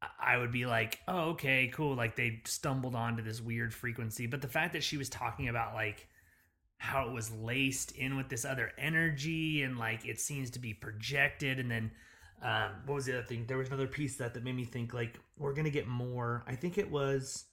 I- 0.00 0.34
I 0.34 0.36
would 0.36 0.52
be 0.52 0.64
like, 0.64 1.00
oh, 1.08 1.30
okay, 1.30 1.72
cool. 1.74 1.96
Like 1.96 2.14
they 2.14 2.40
stumbled 2.44 2.94
onto 2.94 3.24
this 3.24 3.40
weird 3.40 3.74
frequency. 3.74 4.28
But 4.28 4.42
the 4.42 4.48
fact 4.48 4.74
that 4.74 4.84
she 4.84 4.96
was 4.96 5.08
talking 5.08 5.48
about 5.48 5.74
like 5.74 6.06
how 6.78 7.08
it 7.08 7.12
was 7.12 7.32
laced 7.32 7.90
in 7.96 8.16
with 8.16 8.28
this 8.28 8.44
other 8.44 8.70
energy 8.78 9.64
and 9.64 9.76
like 9.76 10.06
it 10.06 10.20
seems 10.20 10.50
to 10.50 10.60
be 10.60 10.72
projected 10.72 11.58
and 11.58 11.68
then 11.68 11.90
um, 12.42 12.70
what 12.86 12.96
was 12.96 13.06
the 13.06 13.18
other 13.18 13.26
thing? 13.26 13.44
There 13.46 13.56
was 13.56 13.68
another 13.68 13.86
piece 13.86 14.16
that 14.16 14.34
that 14.34 14.44
made 14.44 14.56
me 14.56 14.64
think 14.64 14.92
like 14.92 15.18
we're 15.38 15.54
gonna 15.54 15.70
get 15.70 15.86
more. 15.86 16.42
I 16.46 16.56
think 16.56 16.76
it 16.78 16.90
was. 16.90 17.44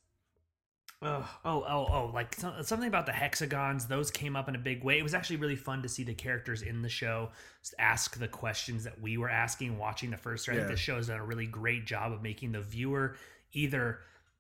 Uh, 1.02 1.24
oh, 1.46 1.64
oh, 1.66 1.88
oh! 1.90 2.12
Like 2.14 2.36
some, 2.36 2.62
something 2.64 2.88
about 2.88 3.06
the 3.06 3.14
hexagons; 3.14 3.86
those 3.86 4.12
came 4.12 4.36
up 4.36 4.50
in 4.50 4.56
a 4.56 4.60
big 4.60 4.84
way. 4.84 4.98
It 4.98 5.04
was 5.04 5.14
actually 5.14 5.38
really 5.38 5.56
fun 5.56 5.84
to 5.84 5.90
see 5.90 6.04
the 6.04 6.14
characters 6.14 6.62
in 6.62 6.82
the 6.82 6.90
show 6.90 7.30
ask 7.78 8.18
the 8.20 8.28
questions 8.28 8.84
that 8.84 9.00
we 9.00 9.18
were 9.18 9.30
asking 9.30 9.78
watching 9.78 10.10
the 10.10 10.18
first. 10.18 10.50
I 10.50 10.56
think 10.56 10.68
the 10.68 10.76
show 10.76 10.96
has 10.96 11.08
done 11.08 11.20
a 11.20 11.26
really 11.26 11.46
great 11.46 11.86
job 11.86 12.12
of 12.12 12.22
making 12.22 12.52
the 12.52 12.62
viewer 12.62 13.16
either 13.54 14.00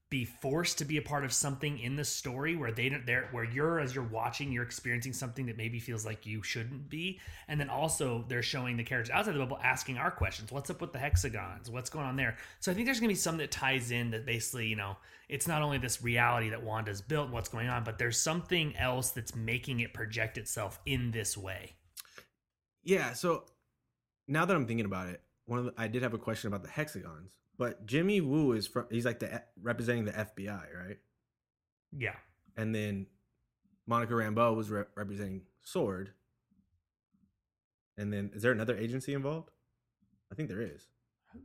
be 0.10 0.26
forced 0.26 0.80
to 0.80 0.86
be 0.86 0.98
a 0.98 1.02
part 1.02 1.24
of 1.24 1.32
something 1.32 1.78
in 1.80 1.96
the 1.96 2.04
story 2.04 2.56
where 2.56 2.72
they 2.72 2.90
don't 2.90 3.06
there 3.06 3.28
where 3.32 3.44
you're 3.44 3.80
as 3.80 3.94
you're 3.94 4.04
watching 4.04 4.52
you're 4.52 4.64
experiencing 4.64 5.14
something 5.14 5.46
that 5.46 5.56
maybe 5.56 5.80
feels 5.80 6.06
like 6.06 6.26
you 6.26 6.42
shouldn't 6.42 6.90
be. 6.90 7.20
And 7.48 7.60
then 7.60 7.70
also 7.70 8.26
they're 8.28 8.42
showing 8.42 8.76
the 8.76 8.84
characters 8.84 9.14
outside 9.14 9.36
the 9.36 9.40
bubble 9.40 9.60
asking 9.64 9.98
our 9.98 10.10
questions. 10.10 10.52
What's 10.52 10.70
up 10.70 10.82
with 10.82 10.94
the 10.94 11.00
hexagons? 11.00 11.70
What's 11.70 11.92
going 11.92 12.06
on 12.06 12.16
there? 12.16 12.38
So 12.60 12.72
i 12.72 12.76
think 12.76 12.86
there's 12.86 13.00
going 13.00 13.10
to 13.10 13.14
be 13.14 13.20
some 13.20 13.38
that 13.38 13.52
ties 13.52 13.92
in 13.92 14.10
that 14.12 14.26
basically 14.26 14.68
you 14.68 14.76
know 14.76 14.98
it's 15.28 15.48
not 15.48 15.62
only 15.62 15.78
this 15.78 16.02
reality 16.02 16.50
that 16.50 16.64
wanda's 16.64 17.02
built 17.02 17.30
what's 17.30 17.50
going 17.50 17.70
on 17.70 17.84
but 17.84 18.00
there's 18.00 18.18
something 18.18 18.76
else 18.78 19.12
that's 19.12 19.36
making 19.36 19.80
it 19.82 19.94
project 19.94 20.38
itself 20.38 20.80
in 20.86 21.12
this 21.12 21.38
way. 21.38 21.74
Yeah, 22.84 23.14
so 23.14 23.44
now 24.28 24.46
that 24.46 24.56
I'm 24.56 24.66
thinking 24.66 24.86
about 24.86 25.10
it, 25.10 25.22
one 25.46 25.60
of 25.60 25.66
the, 25.66 25.74
I 25.78 25.88
did 25.88 26.02
have 26.02 26.14
a 26.14 26.18
question 26.18 26.48
about 26.48 26.64
the 26.64 26.70
hexagons, 26.70 27.34
but 27.60 27.86
Jimmy 27.86 28.22
Woo 28.22 28.54
is 28.54 28.66
from 28.66 28.86
he's 28.90 29.06
like 29.06 29.20
the 29.20 29.44
representing 29.62 30.06
the 30.06 30.14
FBI, 30.14 30.48
right? 30.74 30.98
yeah 31.96 32.16
And 32.58 32.74
then 32.74 33.06
Monica 33.86 34.14
Rambeau 34.14 34.56
was 34.56 34.72
re- 34.72 34.86
representing 34.96 35.42
Sword. 35.62 36.12
And 37.98 38.14
then 38.14 38.32
is 38.34 38.42
there 38.42 38.54
another 38.54 38.78
agency 38.78 39.14
involved? 39.14 39.52
I 40.32 40.36
think 40.36 40.48
there 40.48 40.62
is. 40.62 40.88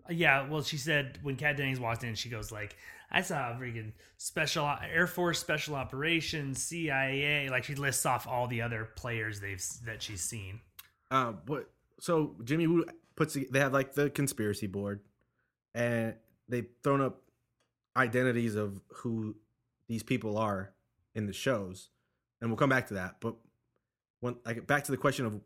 Yeah, 0.09 0.49
well, 0.49 0.63
she 0.63 0.79
said 0.79 1.19
when 1.23 1.37
Kat 1.37 1.57
Dennings 1.57 1.81
walked 1.81 2.05
in, 2.05 2.15
she 2.15 2.31
goes 2.31 2.51
like, 2.51 2.77
"I 3.11 3.21
saw 3.21 3.51
a 3.51 3.55
freaking 3.55 3.93
special 4.17 4.73
Air 4.83 5.07
Force 5.07 5.39
Special 5.39 5.75
Operations, 5.75 6.63
CIA." 6.63 7.51
Like 7.51 7.65
she 7.65 7.75
lists 7.75 8.07
off 8.07 8.27
all 8.27 8.47
the 8.47 8.63
other 8.63 8.89
players 8.97 9.41
they've 9.41 9.63
that 9.85 10.01
she's 10.01 10.23
seen. 10.23 10.61
Uh, 11.11 11.33
but 11.33 11.71
so 12.01 12.37
Jimmy 12.45 12.67
Woo 12.67 12.85
puts 13.17 13.35
they 13.35 13.59
have 13.59 13.75
like 13.75 13.93
the 13.95 14.09
conspiracy 14.09 14.67
board, 14.67 15.01
and 15.75 16.15
they've 16.49 16.69
thrown 16.83 17.01
up 17.01 17.21
identities 17.97 18.55
of 18.55 18.81
who 18.89 19.37
these 19.89 20.03
people 20.03 20.39
are 20.39 20.73
in 21.15 21.27
the 21.27 21.33
shows, 21.33 21.91
and 22.41 22.51
we'll 22.51 22.57
come 22.57 22.71
back 22.71 22.87
to 22.89 22.95
that. 22.95 23.17
But 23.21 23.35
when 24.21 24.37
like 24.45 24.67
back 24.67 24.85
to 24.85 24.91
the 24.91 24.97
question 24.97 25.27
of 25.27 25.41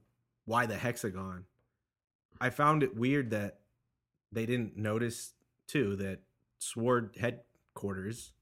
why 0.44 0.66
the 0.66 0.76
hexagon, 0.76 1.44
I 2.40 2.50
found 2.50 2.82
it 2.82 2.96
weird 2.96 3.30
that 3.30 3.60
they 4.30 4.46
didn't 4.46 4.76
notice 4.76 5.32
too 5.66 5.96
that 5.96 6.20
Sword 6.58 7.16
headquarters 7.20 8.32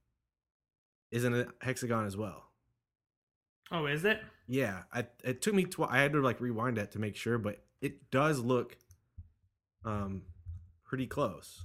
isn't 1.11 1.35
a 1.35 1.47
hexagon 1.61 2.07
as 2.07 2.17
well. 2.17 2.45
Oh, 3.71 3.87
is 3.87 4.05
it? 4.05 4.21
Yeah, 4.47 4.83
I, 4.93 5.07
it 5.25 5.43
took 5.43 5.55
me. 5.55 5.65
Tw- 5.65 5.81
I 5.89 5.99
had 5.99 6.13
to 6.13 6.21
like 6.21 6.41
rewind 6.41 6.79
it 6.79 6.93
to 6.93 6.99
make 7.01 7.17
sure, 7.17 7.39
but 7.39 7.65
it 7.81 8.11
does 8.11 8.39
look, 8.39 8.77
um, 9.85 10.23
pretty 10.85 11.07
close 11.07 11.65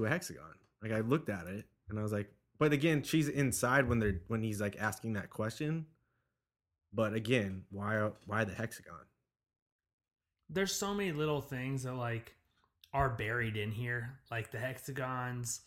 to 0.00 0.06
a 0.06 0.08
hexagon. 0.08 0.54
Like 0.82 0.92
I 0.92 1.00
looked 1.00 1.28
at 1.28 1.46
it 1.46 1.66
and 1.88 1.98
I 1.98 2.02
was 2.02 2.12
like, 2.12 2.30
but 2.58 2.72
again, 2.72 3.02
she's 3.02 3.28
inside 3.28 3.88
when 3.88 3.98
they're 3.98 4.20
when 4.28 4.42
he's 4.42 4.60
like 4.60 4.76
asking 4.78 5.14
that 5.14 5.30
question. 5.30 5.86
But 6.92 7.14
again, 7.14 7.64
why 7.70 8.10
why 8.26 8.44
the 8.44 8.54
hexagon? 8.54 9.06
There's 10.48 10.74
so 10.74 10.92
many 10.94 11.12
little 11.12 11.40
things 11.40 11.84
that 11.84 11.94
like 11.94 12.34
are 12.92 13.10
buried 13.10 13.56
in 13.56 13.70
here, 13.70 14.18
like 14.30 14.50
the 14.50 14.58
hexagons 14.58 15.60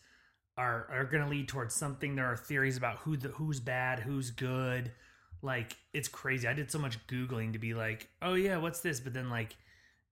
are 0.56 0.86
are 0.90 1.04
going 1.04 1.22
to 1.22 1.28
lead 1.28 1.48
towards 1.48 1.74
something. 1.74 2.14
There 2.14 2.26
are 2.26 2.36
theories 2.36 2.76
about 2.76 2.98
who 2.98 3.16
the 3.16 3.28
who's 3.28 3.60
bad, 3.60 4.00
who's 4.00 4.30
good. 4.30 4.92
Like 5.42 5.76
it's 5.92 6.08
crazy. 6.08 6.46
I 6.46 6.52
did 6.52 6.70
so 6.70 6.78
much 6.78 7.04
googling 7.06 7.52
to 7.52 7.58
be 7.58 7.74
like, 7.74 8.08
oh 8.22 8.34
yeah, 8.34 8.56
what's 8.58 8.80
this? 8.80 9.00
But 9.00 9.14
then 9.14 9.30
like, 9.30 9.56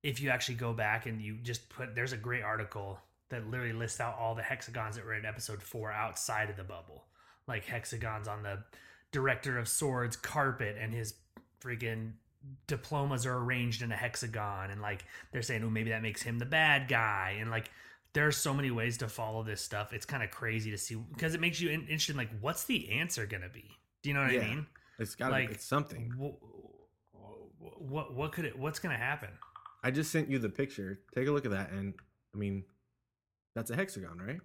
if 0.02 0.20
you 0.20 0.30
actually 0.30 0.56
go 0.56 0.72
back 0.72 1.06
and 1.06 1.20
you 1.20 1.38
just 1.42 1.68
put, 1.68 1.94
there's 1.94 2.12
a 2.12 2.18
great 2.18 2.42
article 2.42 2.98
that 3.32 3.50
literally 3.50 3.72
lists 3.72 4.00
out 4.00 4.16
all 4.18 4.34
the 4.34 4.42
hexagons 4.42 4.96
that 4.96 5.04
were 5.04 5.14
in 5.14 5.24
episode 5.26 5.62
four 5.62 5.90
outside 5.90 6.48
of 6.48 6.56
the 6.56 6.64
bubble, 6.64 7.04
like 7.48 7.64
hexagons 7.64 8.28
on 8.28 8.42
the 8.42 8.62
director 9.10 9.58
of 9.58 9.68
swords 9.68 10.16
carpet 10.16 10.76
and 10.80 10.94
his 10.94 11.14
freaking 11.60 12.12
diplomas 12.66 13.26
are 13.26 13.36
arranged 13.38 13.82
in 13.82 13.92
a 13.92 13.96
hexagon. 13.96 14.70
And 14.70 14.80
like 14.80 15.04
they're 15.32 15.42
saying 15.42 15.62
oh 15.64 15.70
maybe 15.70 15.90
that 15.90 16.02
makes 16.02 16.22
him 16.22 16.38
the 16.38 16.46
bad 16.46 16.88
guy. 16.88 17.36
And 17.40 17.50
like 17.50 17.70
there's 18.14 18.36
so 18.36 18.52
many 18.54 18.70
ways 18.70 18.98
to 18.98 19.08
follow 19.08 19.42
this 19.42 19.60
stuff. 19.60 19.92
It's 19.92 20.06
kind 20.06 20.22
of 20.22 20.30
crazy 20.30 20.70
to 20.70 20.78
see 20.78 20.94
because 20.94 21.34
it 21.34 21.40
makes 21.40 21.60
you 21.60 21.70
interested 21.70 22.12
in 22.12 22.16
like 22.18 22.30
what's 22.40 22.64
the 22.64 22.90
answer 22.90 23.26
gonna 23.26 23.48
be? 23.48 23.64
Do 24.02 24.08
you 24.10 24.14
know 24.14 24.22
what 24.22 24.32
Yeah. 24.32 24.40
i 24.42 24.48
mean? 24.48 24.66
It's 24.98 25.14
got 25.14 25.30
Like, 25.32 25.50
it's 25.50 25.64
something. 25.64 26.12
what, 26.16 26.34
what 27.78 28.14
what 28.14 28.32
could 28.32 28.44
it 28.44 28.58
what's 28.58 28.78
gonna 28.78 28.96
happen? 28.96 29.30
I 29.82 29.90
just 29.90 30.10
sent 30.12 30.28
you 30.28 30.38
the 30.38 30.48
picture. 30.48 31.00
Take 31.14 31.26
a 31.28 31.32
look 31.32 31.44
at 31.44 31.50
that, 31.50 31.70
and 31.70 31.94
I 32.34 32.38
mean, 32.38 32.64
that's 33.54 33.70
a 33.70 33.76
hexagon, 33.76 34.18
right? 34.18 34.40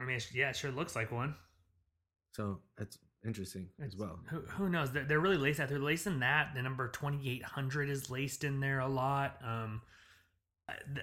i 0.00 0.04
mean 0.04 0.18
yeah 0.32 0.50
it 0.50 0.56
sure 0.56 0.70
looks 0.70 0.96
like 0.96 1.10
one 1.12 1.34
So 2.32 2.60
that's 2.78 2.98
interesting 3.26 3.68
as 3.84 3.96
well. 3.96 4.20
Who, 4.30 4.40
who 4.42 4.68
knows? 4.68 4.92
They're, 4.92 5.04
they're 5.04 5.20
really 5.20 5.38
laced 5.38 5.60
out. 5.60 5.68
They're 5.70 5.78
lacing 5.78 6.20
that. 6.20 6.54
The 6.54 6.62
number 6.62 6.88
2800 6.88 7.90
is 7.90 8.10
laced 8.10 8.44
in 8.44 8.60
there 8.60 8.80
a 8.80 8.88
lot. 8.88 9.38
Um, 9.44 9.82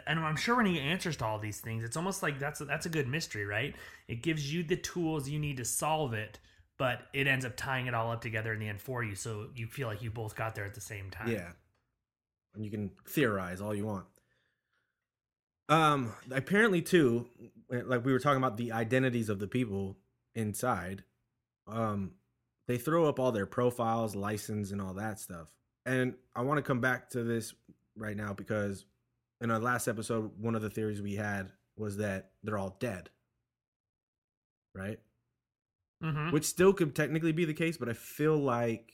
and 0.08 0.20
I'm 0.20 0.36
sure 0.36 0.56
we're 0.56 0.64
gonna 0.64 0.76
get 0.76 0.84
answers 0.84 1.18
to 1.18 1.26
all 1.26 1.40
these 1.40 1.60
things. 1.60 1.84
It's 1.84 1.98
almost 1.98 2.24
like 2.24 2.40
that's 2.40 2.62
a, 2.62 2.66
that's 2.66 2.86
a 2.86 2.90
good 2.90 3.08
mystery, 3.08 3.46
right? 3.46 3.76
It 4.08 4.24
gives 4.24 4.52
you 4.54 4.64
the 4.64 4.76
tools 4.78 5.30
you 5.30 5.40
need 5.40 5.58
to 5.58 5.66
solve 5.66 6.14
it, 6.14 6.40
but 6.78 7.04
it 7.14 7.28
ends 7.28 7.46
up 7.46 7.56
tying 7.56 7.88
it 7.88 7.94
all 7.94 8.12
up 8.12 8.22
together 8.22 8.54
in 8.54 8.60
the 8.60 8.68
end 8.68 8.82
for 8.82 9.04
you, 9.04 9.16
so 9.16 9.50
you 9.56 9.68
feel 9.68 9.88
like 9.88 10.02
you 10.02 10.12
both 10.12 10.36
got 10.36 10.56
there 10.56 10.66
at 10.66 10.74
the 10.76 10.82
same 10.82 11.10
time. 11.12 11.28
Yeah. 11.30 11.52
And 12.54 12.66
you 12.66 12.72
can 12.72 12.92
theorize 13.08 13.62
all 13.62 13.76
you 13.76 13.86
want. 13.86 14.06
Um 15.68 16.14
apparently 16.32 16.82
too, 16.82 17.28
like 17.70 18.04
we 18.04 18.12
were 18.12 18.20
talking 18.20 18.38
about 18.38 18.58
the 18.58 18.72
identities 18.72 19.30
of 19.30 19.40
the 19.40 19.48
people 19.48 19.98
inside. 20.36 21.04
Um 21.68 22.14
they 22.68 22.78
throw 22.78 23.06
up 23.06 23.20
all 23.20 23.32
their 23.32 23.46
profiles, 23.46 24.16
license 24.16 24.72
and 24.72 24.82
all 24.82 24.94
that 24.94 25.20
stuff. 25.20 25.48
And 25.86 26.16
I 26.36 26.42
want 26.42 26.58
to 26.58 26.64
come 26.64 26.82
back 26.82 27.10
to 27.12 27.24
this 27.24 27.54
right 27.96 28.16
now 28.16 28.34
because 28.34 28.86
in 29.42 29.52
our 29.52 29.60
last 29.60 29.88
episode 29.88 30.32
one 30.40 30.56
of 30.56 30.62
the 30.62 30.70
theories 30.70 31.02
we 31.02 31.16
had 31.16 31.52
was 31.78 31.98
that 31.98 32.32
they're 32.44 32.58
all 32.58 32.76
dead. 32.80 33.10
Right? 34.76 35.00
Mm-hmm. 36.02 36.32
which 36.32 36.46
still 36.46 36.72
could 36.72 36.96
technically 36.96 37.34
be 37.34 37.44
the 37.44 37.54
case 37.54 37.76
but 37.76 37.90
i 37.90 37.94
feel 37.94 38.38
like 38.38 38.94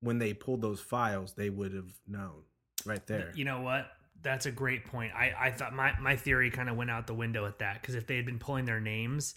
when 0.00 0.16
they 0.16 0.32
pulled 0.32 0.62
those 0.62 0.80
files 0.80 1.34
they 1.34 1.50
would 1.50 1.74
have 1.74 1.92
known 2.08 2.44
right 2.86 3.06
there 3.06 3.32
You 3.34 3.44
know 3.44 3.60
what? 3.60 3.86
that's 4.22 4.44
a 4.44 4.50
great 4.50 4.84
point. 4.84 5.12
I 5.14 5.32
I 5.38 5.50
thought 5.50 5.74
my 5.74 5.98
my 5.98 6.14
theory 6.14 6.50
kind 6.50 6.68
of 6.68 6.76
went 6.76 6.90
out 6.90 7.06
the 7.06 7.14
window 7.14 7.46
at 7.46 7.58
that 7.60 7.80
because 7.80 7.94
if 7.94 8.06
they 8.06 8.16
had 8.16 8.26
been 8.26 8.38
pulling 8.38 8.66
their 8.66 8.80
names, 8.80 9.34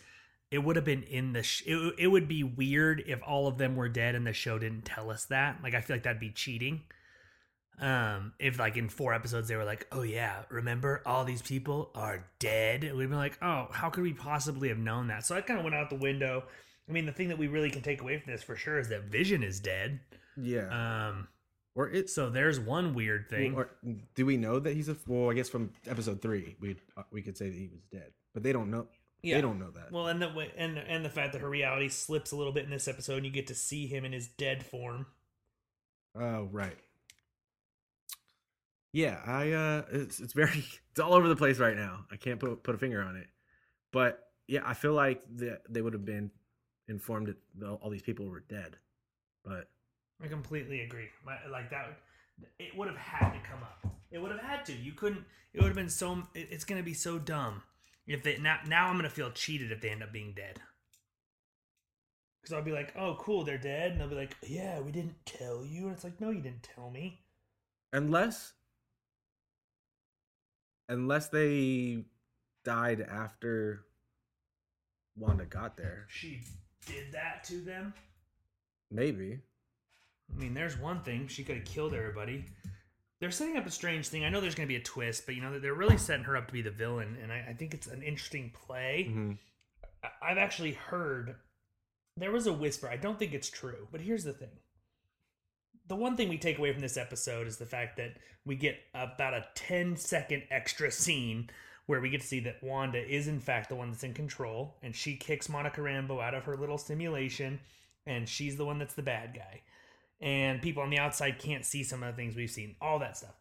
it 0.51 0.57
would 0.57 0.75
have 0.75 0.83
been 0.83 1.03
in 1.03 1.31
the. 1.31 1.41
Sh- 1.41 1.63
it, 1.65 1.93
it 1.97 2.07
would 2.07 2.27
be 2.27 2.43
weird 2.43 3.01
if 3.07 3.21
all 3.25 3.47
of 3.47 3.57
them 3.57 3.77
were 3.77 3.87
dead 3.87 4.13
and 4.13 4.27
the 4.27 4.33
show 4.33 4.59
didn't 4.59 4.83
tell 4.83 5.09
us 5.09 5.23
that. 5.25 5.59
Like 5.63 5.73
I 5.73 5.79
feel 5.79 5.95
like 5.95 6.03
that'd 6.03 6.19
be 6.19 6.31
cheating. 6.31 6.81
Um, 7.79 8.33
if 8.39 8.59
like 8.59 8.77
in 8.77 8.87
four 8.89 9.13
episodes 9.13 9.47
they 9.47 9.55
were 9.55 9.63
like, 9.63 9.87
"Oh 9.91 10.03
yeah, 10.03 10.43
remember 10.49 11.01
all 11.05 11.23
these 11.23 11.41
people 11.41 11.89
are 11.95 12.27
dead," 12.39 12.83
we'd 12.95 13.09
be 13.09 13.15
like, 13.15 13.37
"Oh, 13.41 13.69
how 13.71 13.89
could 13.89 14.03
we 14.03 14.13
possibly 14.13 14.67
have 14.67 14.77
known 14.77 15.07
that?" 15.07 15.25
So 15.25 15.33
that 15.33 15.47
kind 15.47 15.57
of 15.59 15.63
went 15.63 15.75
out 15.75 15.89
the 15.89 15.95
window. 15.95 16.43
I 16.87 16.91
mean, 16.91 17.05
the 17.05 17.13
thing 17.13 17.29
that 17.29 17.37
we 17.37 17.47
really 17.47 17.71
can 17.71 17.81
take 17.81 18.01
away 18.01 18.19
from 18.19 18.31
this 18.33 18.43
for 18.43 18.55
sure 18.57 18.77
is 18.79 18.89
that 18.89 19.05
Vision 19.05 19.41
is 19.43 19.59
dead. 19.61 20.01
Yeah. 20.35 20.67
Um, 21.07 21.29
or 21.75 21.89
it's 21.89 22.13
so 22.13 22.29
there's 22.29 22.59
one 22.59 22.93
weird 22.93 23.29
thing. 23.29 23.55
Or 23.55 23.69
do 24.15 24.25
we 24.25 24.37
know 24.37 24.59
that 24.59 24.73
he's 24.75 24.89
a? 24.89 24.97
Well, 25.07 25.29
I 25.29 25.33
guess 25.33 25.49
from 25.49 25.71
episode 25.87 26.21
three, 26.21 26.55
we 26.59 26.75
we 27.11 27.21
could 27.21 27.37
say 27.37 27.49
that 27.49 27.57
he 27.57 27.67
was 27.67 27.81
dead, 27.91 28.11
but 28.33 28.43
they 28.43 28.53
don't 28.53 28.69
know. 28.71 28.87
Yeah. 29.21 29.35
They 29.35 29.41
don't 29.41 29.57
know 29.59 29.71
that. 29.71 29.91
Well, 29.91 30.07
and 30.07 30.21
the 30.21 30.29
way- 30.29 30.51
and 30.57 30.77
and 30.77 31.03
the 31.05 31.09
fact 31.09 31.31
that 31.33 31.41
her 31.41 31.49
reality 31.49 31.87
slips 31.89 32.31
a 32.31 32.35
little 32.35 32.51
bit 32.53 32.65
in 32.65 32.69
this 32.69 32.87
episode, 32.87 33.17
and 33.17 33.25
you 33.25 33.31
get 33.31 33.47
to 33.47 33.55
see 33.55 33.87
him 33.87 34.03
in 34.05 34.11
his 34.11 34.27
dead 34.27 34.65
form. 34.65 35.05
Oh, 36.15 36.43
right. 36.51 36.77
Yeah, 38.91 39.19
I 39.25 39.51
uh 39.51 39.83
it's 39.91 40.19
it's 40.19 40.33
very 40.33 40.63
it's 40.91 40.99
all 40.99 41.13
over 41.13 41.27
the 41.27 41.35
place 41.35 41.59
right 41.59 41.75
now. 41.75 42.05
I 42.11 42.15
can't 42.17 42.39
put 42.39 42.63
put 42.63 42.75
a 42.75 42.77
finger 42.77 43.01
on 43.01 43.15
it. 43.15 43.27
But 43.91 44.19
yeah, 44.47 44.61
I 44.65 44.73
feel 44.73 44.93
like 44.93 45.23
that 45.37 45.61
they 45.69 45.81
would 45.81 45.93
have 45.93 46.05
been 46.05 46.29
informed 46.87 47.33
that 47.57 47.67
all 47.81 47.89
these 47.89 48.01
people 48.01 48.27
were 48.27 48.41
dead. 48.41 48.77
But 49.43 49.69
I 50.23 50.27
completely 50.27 50.81
agree. 50.81 51.09
My- 51.25 51.45
Like 51.47 51.69
that, 51.71 51.99
it 52.59 52.75
would 52.75 52.87
have 52.87 52.97
had 52.97 53.31
to 53.33 53.39
come 53.47 53.61
up. 53.61 53.85
It 54.11 54.19
would 54.19 54.31
have 54.31 54.39
had 54.41 54.65
to. 54.67 54.73
You 54.73 54.93
couldn't. 54.93 55.25
It 55.53 55.59
would 55.61 55.67
have 55.67 55.75
been 55.75 55.89
so. 55.89 56.23
it- 56.33 56.47
It's 56.51 56.63
going 56.65 56.79
to 56.79 56.85
be 56.85 56.93
so 56.93 57.19
dumb 57.19 57.63
if 58.07 58.23
they 58.23 58.37
now. 58.37 58.59
Now 58.65 58.87
I'm 58.87 58.93
going 58.93 59.03
to 59.03 59.09
feel 59.15 59.31
cheated 59.31 59.71
if 59.71 59.81
they 59.81 59.89
end 59.89 60.01
up 60.03 60.11
being 60.13 60.33
dead. 60.33 60.61
Because 62.41 62.53
I'll 62.53 62.61
be 62.63 62.71
like, 62.73 62.93
"Oh, 62.97 63.15
cool, 63.19 63.43
they're 63.45 63.57
dead," 63.57 63.91
and 63.91 64.01
they'll 64.01 64.09
be 64.09 64.15
like, 64.15 64.35
"Yeah, 64.41 64.79
we 64.81 64.91
didn't 64.91 65.25
tell 65.25 65.65
you." 65.65 65.83
And 65.85 65.93
it's 65.93 66.03
like, 66.03 66.19
"No, 66.19 66.29
you 66.29 66.41
didn't 66.41 66.63
tell 66.63 66.89
me." 66.89 67.19
unless 67.95 68.53
unless 70.89 71.27
they 71.29 72.03
died 72.63 73.01
after 73.01 73.85
Wanda 75.15 75.45
got 75.45 75.77
there, 75.77 76.05
She 76.09 76.41
did 76.87 77.11
that 77.11 77.43
to 77.45 77.61
them. 77.61 77.93
maybe. 78.89 79.39
I 80.31 80.39
mean, 80.39 80.53
there's 80.53 80.77
one 80.77 81.01
thing 81.01 81.27
she 81.27 81.43
could 81.43 81.57
have 81.57 81.65
killed 81.65 81.93
everybody. 81.93 82.45
They're 83.19 83.31
setting 83.31 83.55
up 83.57 83.65
a 83.65 83.71
strange 83.71 84.07
thing. 84.09 84.25
I 84.25 84.29
know 84.29 84.41
there's 84.41 84.55
going 84.55 84.67
to 84.67 84.73
be 84.73 84.79
a 84.79 84.83
twist, 84.83 85.25
but 85.25 85.35
you 85.35 85.41
know 85.41 85.57
they're 85.59 85.73
really 85.73 85.97
setting 85.97 86.25
her 86.25 86.35
up 86.35 86.47
to 86.47 86.53
be 86.53 86.61
the 86.61 86.71
villain, 86.71 87.17
and 87.21 87.31
I, 87.31 87.45
I 87.49 87.53
think 87.53 87.73
it's 87.73 87.87
an 87.87 88.01
interesting 88.01 88.51
play. 88.53 89.07
Mhm. 89.09 89.37
I- 90.03 90.31
I've 90.31 90.37
actually 90.37 90.73
heard 90.73 91.35
there 92.17 92.31
was 92.31 92.47
a 92.47 92.53
whisper. 92.53 92.89
I 92.89 92.97
don't 92.97 93.17
think 93.17 93.33
it's 93.33 93.49
true, 93.49 93.87
but 93.91 94.01
here's 94.01 94.23
the 94.23 94.33
thing. 94.33 94.49
The 95.87 95.95
one 95.95 96.15
thing 96.17 96.29
we 96.29 96.37
take 96.37 96.57
away 96.57 96.71
from 96.71 96.81
this 96.81 96.97
episode 96.97 97.47
is 97.47 97.57
the 97.57 97.65
fact 97.65 97.97
that 97.97 98.17
we 98.45 98.55
get 98.55 98.77
about 98.93 99.33
a 99.33 99.45
10 99.55 99.95
second 99.97 100.43
extra 100.49 100.91
scene 100.91 101.49
where 101.85 101.99
we 102.01 102.09
get 102.09 102.21
to 102.21 102.27
see 102.27 102.39
that 102.41 102.63
Wanda 102.63 102.99
is 103.05 103.27
in 103.27 103.39
fact 103.41 103.67
the 103.69 103.75
one 103.75 103.91
that's 103.91 104.03
in 104.03 104.13
control 104.13 104.77
and 104.81 104.95
she 104.95 105.17
kicks 105.17 105.49
Monica 105.49 105.81
Rambeau 105.81 106.21
out 106.23 106.33
of 106.33 106.45
her 106.45 106.55
little 106.55 106.77
simulation 106.77 107.59
and 108.05 108.27
she's 108.27 108.55
the 108.55 108.65
one 108.65 108.79
that's 108.79 108.93
the 108.93 109.01
bad 109.01 109.33
guy. 109.33 109.61
And 110.23 110.61
people 110.61 110.81
on 110.81 110.89
the 110.89 110.97
outside 110.97 111.37
can't 111.37 111.65
see 111.65 111.83
some 111.83 112.01
of 112.01 112.15
the 112.15 112.15
things 112.15 112.35
we've 112.35 112.49
seen, 112.49 112.75
all 112.81 112.97
that 112.99 113.17
stuff. 113.17 113.35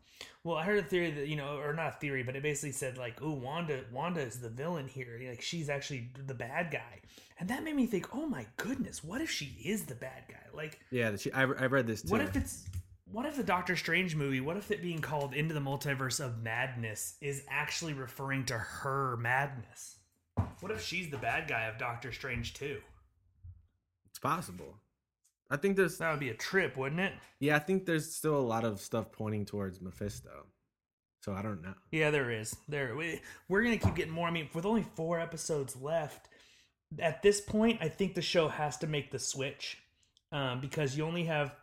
Well, 0.45 0.57
I 0.57 0.65
heard 0.65 0.81
a 0.81 0.83
theory 0.83 1.13
that 1.13 1.29
you 1.29 1.37
know, 1.37 1.59
or 1.59 1.73
not 1.73 1.95
a 1.95 1.97
theory, 1.99 2.25
but 2.25 2.35
it 2.35 2.43
basically 2.43 2.73
said 2.73 2.99
like, 2.99 3.23
"Oh, 3.23 3.33
Wanda, 3.35 3.85
Wanda 3.93 4.21
is 4.21 4.41
the 4.41 4.49
villain 4.49 4.89
here. 4.89 5.21
Like 5.29 5.41
she's 5.43 5.69
actually 5.71 6.11
the 6.27 6.35
bad 6.35 6.73
guy," 6.73 7.01
and 7.39 7.49
that 7.51 7.63
made 7.63 7.77
me 7.77 7.87
think, 7.87 8.13
"Oh 8.15 8.27
my 8.27 8.47
goodness, 8.57 9.05
what 9.05 9.21
if 9.21 9.31
she 9.31 9.57
is 9.65 9.85
the 9.85 9.95
bad 9.95 10.25
guy? 10.29 10.43
Like, 10.53 10.81
Yeah, 10.91 11.15
she, 11.17 11.33
I 11.33 11.43
I 11.43 11.67
read 11.67 11.87
this 11.87 12.03
too. 12.03 12.09
what 12.09 12.21
if 12.21 12.35
it's 12.35 12.65
what 13.05 13.27
if 13.27 13.37
the 13.37 13.45
Doctor 13.45 13.77
Strange 13.77 14.17
movie, 14.17 14.41
what 14.41 14.57
if 14.57 14.71
it 14.73 14.83
being 14.83 15.01
called 15.01 15.35
Into 15.35 15.55
the 15.55 15.61
Multiverse 15.61 16.19
of 16.19 16.43
Madness 16.43 17.15
is 17.21 17.45
actually 17.49 17.93
referring 17.93 18.45
to 18.47 18.59
her 18.59 19.17
madness? 19.19 19.99
What 20.61 20.73
if 20.73 20.83
she's 20.83 21.11
the 21.11 21.19
bad 21.19 21.47
guy 21.47 21.65
of 21.67 21.79
Doctor 21.79 22.11
Strange 22.11 22.55
too? 22.55 22.81
it's 24.11 24.19
possible. 24.19 24.77
I 25.53 25.59
think 25.59 25.77
there's 25.77 25.99
That 25.99 26.11
would 26.11 26.21
be 26.21 26.31
a 26.31 26.35
trip, 26.35 26.77
wouldn't 26.77 27.01
it? 27.01 27.13
yeah, 27.39 27.57
I 27.57 27.59
think 27.59 27.85
there's 27.85 28.15
still 28.15 28.37
a 28.37 28.41
lot 28.41 28.65
of 28.65 28.81
stuff 28.81 29.13
pointing 29.13 29.45
towards 29.45 29.81
Mephisto. 29.83 30.47
So 31.21 31.35
I 31.35 31.43
don't 31.43 31.63
know. 31.63 31.75
Yeah, 31.93 32.11
there 32.11 32.31
is. 32.31 32.57
There 32.69 32.97
we, 32.97 33.21
we're 33.49 33.63
gonna 33.63 33.77
keep 33.77 33.95
getting 33.95 34.13
more. 34.13 34.27
I 34.27 34.31
mean, 34.33 34.49
with 34.55 34.67
only 34.67 34.87
four 34.97 35.21
episodes 35.21 35.77
left, 35.77 36.29
at 36.99 37.23
this 37.23 37.41
point, 37.41 37.79
I 37.81 37.89
think 37.89 38.15
the 38.15 38.23
show 38.23 38.49
has 38.49 38.77
to 38.79 38.87
make 38.87 39.11
the 39.11 39.19
switch 39.19 39.79
um, 40.33 40.61
because 40.61 40.97
you 40.97 41.05
only 41.05 41.25
have 41.25 41.55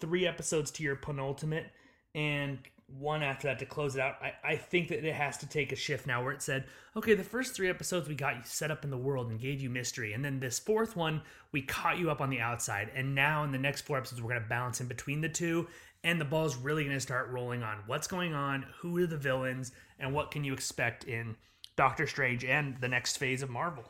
three 0.00 0.26
episodes 0.26 0.70
to 0.72 0.82
your 0.82 0.96
penultimate 0.96 1.66
and 2.14 2.58
one 2.98 3.22
after 3.22 3.48
that 3.48 3.58
to 3.58 3.66
close 3.66 3.94
it 3.94 4.00
out. 4.00 4.16
I, 4.22 4.32
I 4.44 4.56
think 4.56 4.88
that 4.88 5.04
it 5.04 5.14
has 5.14 5.38
to 5.38 5.48
take 5.48 5.72
a 5.72 5.76
shift 5.76 6.06
now 6.06 6.22
where 6.22 6.32
it 6.32 6.42
said, 6.42 6.64
okay, 6.96 7.14
the 7.14 7.24
first 7.24 7.54
three 7.54 7.68
episodes 7.68 8.08
we 8.08 8.14
got 8.14 8.36
you 8.36 8.42
set 8.44 8.70
up 8.70 8.84
in 8.84 8.90
the 8.90 8.98
world 8.98 9.30
and 9.30 9.40
gave 9.40 9.60
you 9.60 9.70
mystery. 9.70 10.12
And 10.12 10.24
then 10.24 10.40
this 10.40 10.58
fourth 10.58 10.96
one, 10.96 11.22
we 11.52 11.62
caught 11.62 11.98
you 11.98 12.10
up 12.10 12.20
on 12.20 12.30
the 12.30 12.40
outside. 12.40 12.90
And 12.94 13.14
now 13.14 13.44
in 13.44 13.52
the 13.52 13.58
next 13.58 13.82
four 13.82 13.98
episodes, 13.98 14.20
we're 14.20 14.30
going 14.30 14.42
to 14.42 14.48
balance 14.48 14.80
in 14.80 14.88
between 14.88 15.20
the 15.20 15.28
two. 15.28 15.68
And 16.04 16.20
the 16.20 16.24
ball's 16.24 16.56
really 16.56 16.84
going 16.84 16.96
to 16.96 17.00
start 17.00 17.30
rolling 17.30 17.62
on 17.62 17.78
what's 17.86 18.08
going 18.08 18.34
on, 18.34 18.66
who 18.80 18.98
are 18.98 19.06
the 19.06 19.16
villains, 19.16 19.72
and 19.98 20.12
what 20.12 20.30
can 20.30 20.44
you 20.44 20.52
expect 20.52 21.04
in 21.04 21.36
Doctor 21.76 22.06
Strange 22.06 22.44
and 22.44 22.76
the 22.80 22.88
next 22.88 23.16
phase 23.16 23.42
of 23.42 23.50
Marvel. 23.50 23.84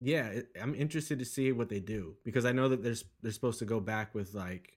Yeah, 0.00 0.40
I'm 0.60 0.74
interested 0.74 1.18
to 1.18 1.24
see 1.24 1.52
what 1.52 1.68
they 1.68 1.80
do 1.80 2.16
because 2.24 2.44
I 2.44 2.52
know 2.52 2.68
that 2.68 2.82
there's 2.82 3.04
they're 3.22 3.32
supposed 3.32 3.58
to 3.58 3.64
go 3.66 3.80
back 3.80 4.14
with 4.14 4.34
like 4.34 4.72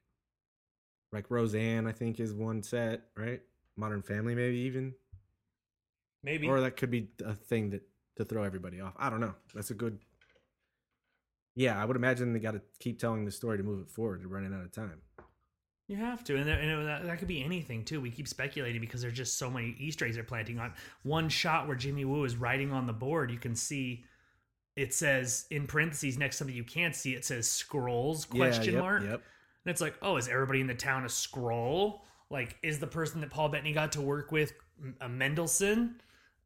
like 1.13 1.29
Roseanne, 1.29 1.87
I 1.87 1.91
think 1.91 2.19
is 2.19 2.33
one 2.33 2.63
set, 2.63 3.03
right? 3.15 3.41
Modern 3.77 4.01
Family, 4.01 4.35
maybe 4.35 4.57
even, 4.57 4.93
Maybe. 6.23 6.47
or 6.47 6.59
that 6.61 6.77
could 6.77 6.91
be 6.91 7.09
a 7.25 7.33
thing 7.33 7.69
that 7.71 7.83
to 8.17 8.25
throw 8.25 8.43
everybody 8.43 8.81
off. 8.81 8.93
I 8.97 9.09
don't 9.09 9.21
know. 9.21 9.33
That's 9.53 9.71
a 9.71 9.73
good. 9.73 9.99
Yeah, 11.55 11.81
I 11.81 11.85
would 11.85 11.95
imagine 11.95 12.33
they 12.33 12.39
got 12.39 12.53
to 12.53 12.61
keep 12.79 12.99
telling 12.99 13.25
the 13.25 13.31
story 13.31 13.57
to 13.57 13.63
move 13.63 13.81
it 13.81 13.89
forward. 13.89 14.21
They're 14.21 14.27
running 14.27 14.53
out 14.53 14.63
of 14.63 14.71
time. 14.71 15.01
You 15.87 15.97
have 15.97 16.23
to, 16.25 16.35
and, 16.37 16.47
there, 16.47 16.57
and 16.57 16.87
that, 16.87 17.03
that 17.05 17.19
could 17.19 17.27
be 17.27 17.43
anything 17.43 17.83
too. 17.83 17.99
We 17.99 18.09
keep 18.09 18.27
speculating 18.27 18.79
because 18.81 19.01
there's 19.01 19.13
just 19.17 19.37
so 19.37 19.49
many 19.49 19.75
Easter 19.79 20.05
eggs 20.05 20.15
they're 20.15 20.23
planting 20.23 20.57
on. 20.57 20.73
One 21.03 21.29
shot 21.29 21.67
where 21.67 21.75
Jimmy 21.75 22.05
Woo 22.05 22.23
is 22.23 22.37
writing 22.37 22.71
on 22.71 22.87
the 22.87 22.93
board, 22.93 23.29
you 23.29 23.37
can 23.37 23.55
see 23.55 24.05
it 24.75 24.93
says 24.93 25.45
in 25.51 25.67
parentheses 25.67 26.17
next 26.17 26.35
to 26.35 26.37
something 26.39 26.55
you 26.55 26.63
can't 26.63 26.95
see. 26.95 27.13
It 27.13 27.25
says 27.25 27.47
Skrulls 27.47 28.27
question 28.27 28.65
yeah, 28.65 28.71
yep, 28.71 28.81
mark, 28.81 29.03
Yep. 29.03 29.21
And 29.65 29.71
it's 29.71 29.81
like, 29.81 29.95
oh, 30.01 30.17
is 30.17 30.27
everybody 30.27 30.61
in 30.61 30.67
the 30.67 30.75
town 30.75 31.03
a 31.03 31.07
Skrull? 31.07 32.01
Like, 32.29 32.57
is 32.63 32.79
the 32.79 32.87
person 32.87 33.21
that 33.21 33.29
Paul 33.29 33.49
Bettany 33.49 33.73
got 33.73 33.91
to 33.93 34.01
work 34.01 34.31
with 34.31 34.53
a 34.99 35.07
Mendelsohn? 35.07 36.01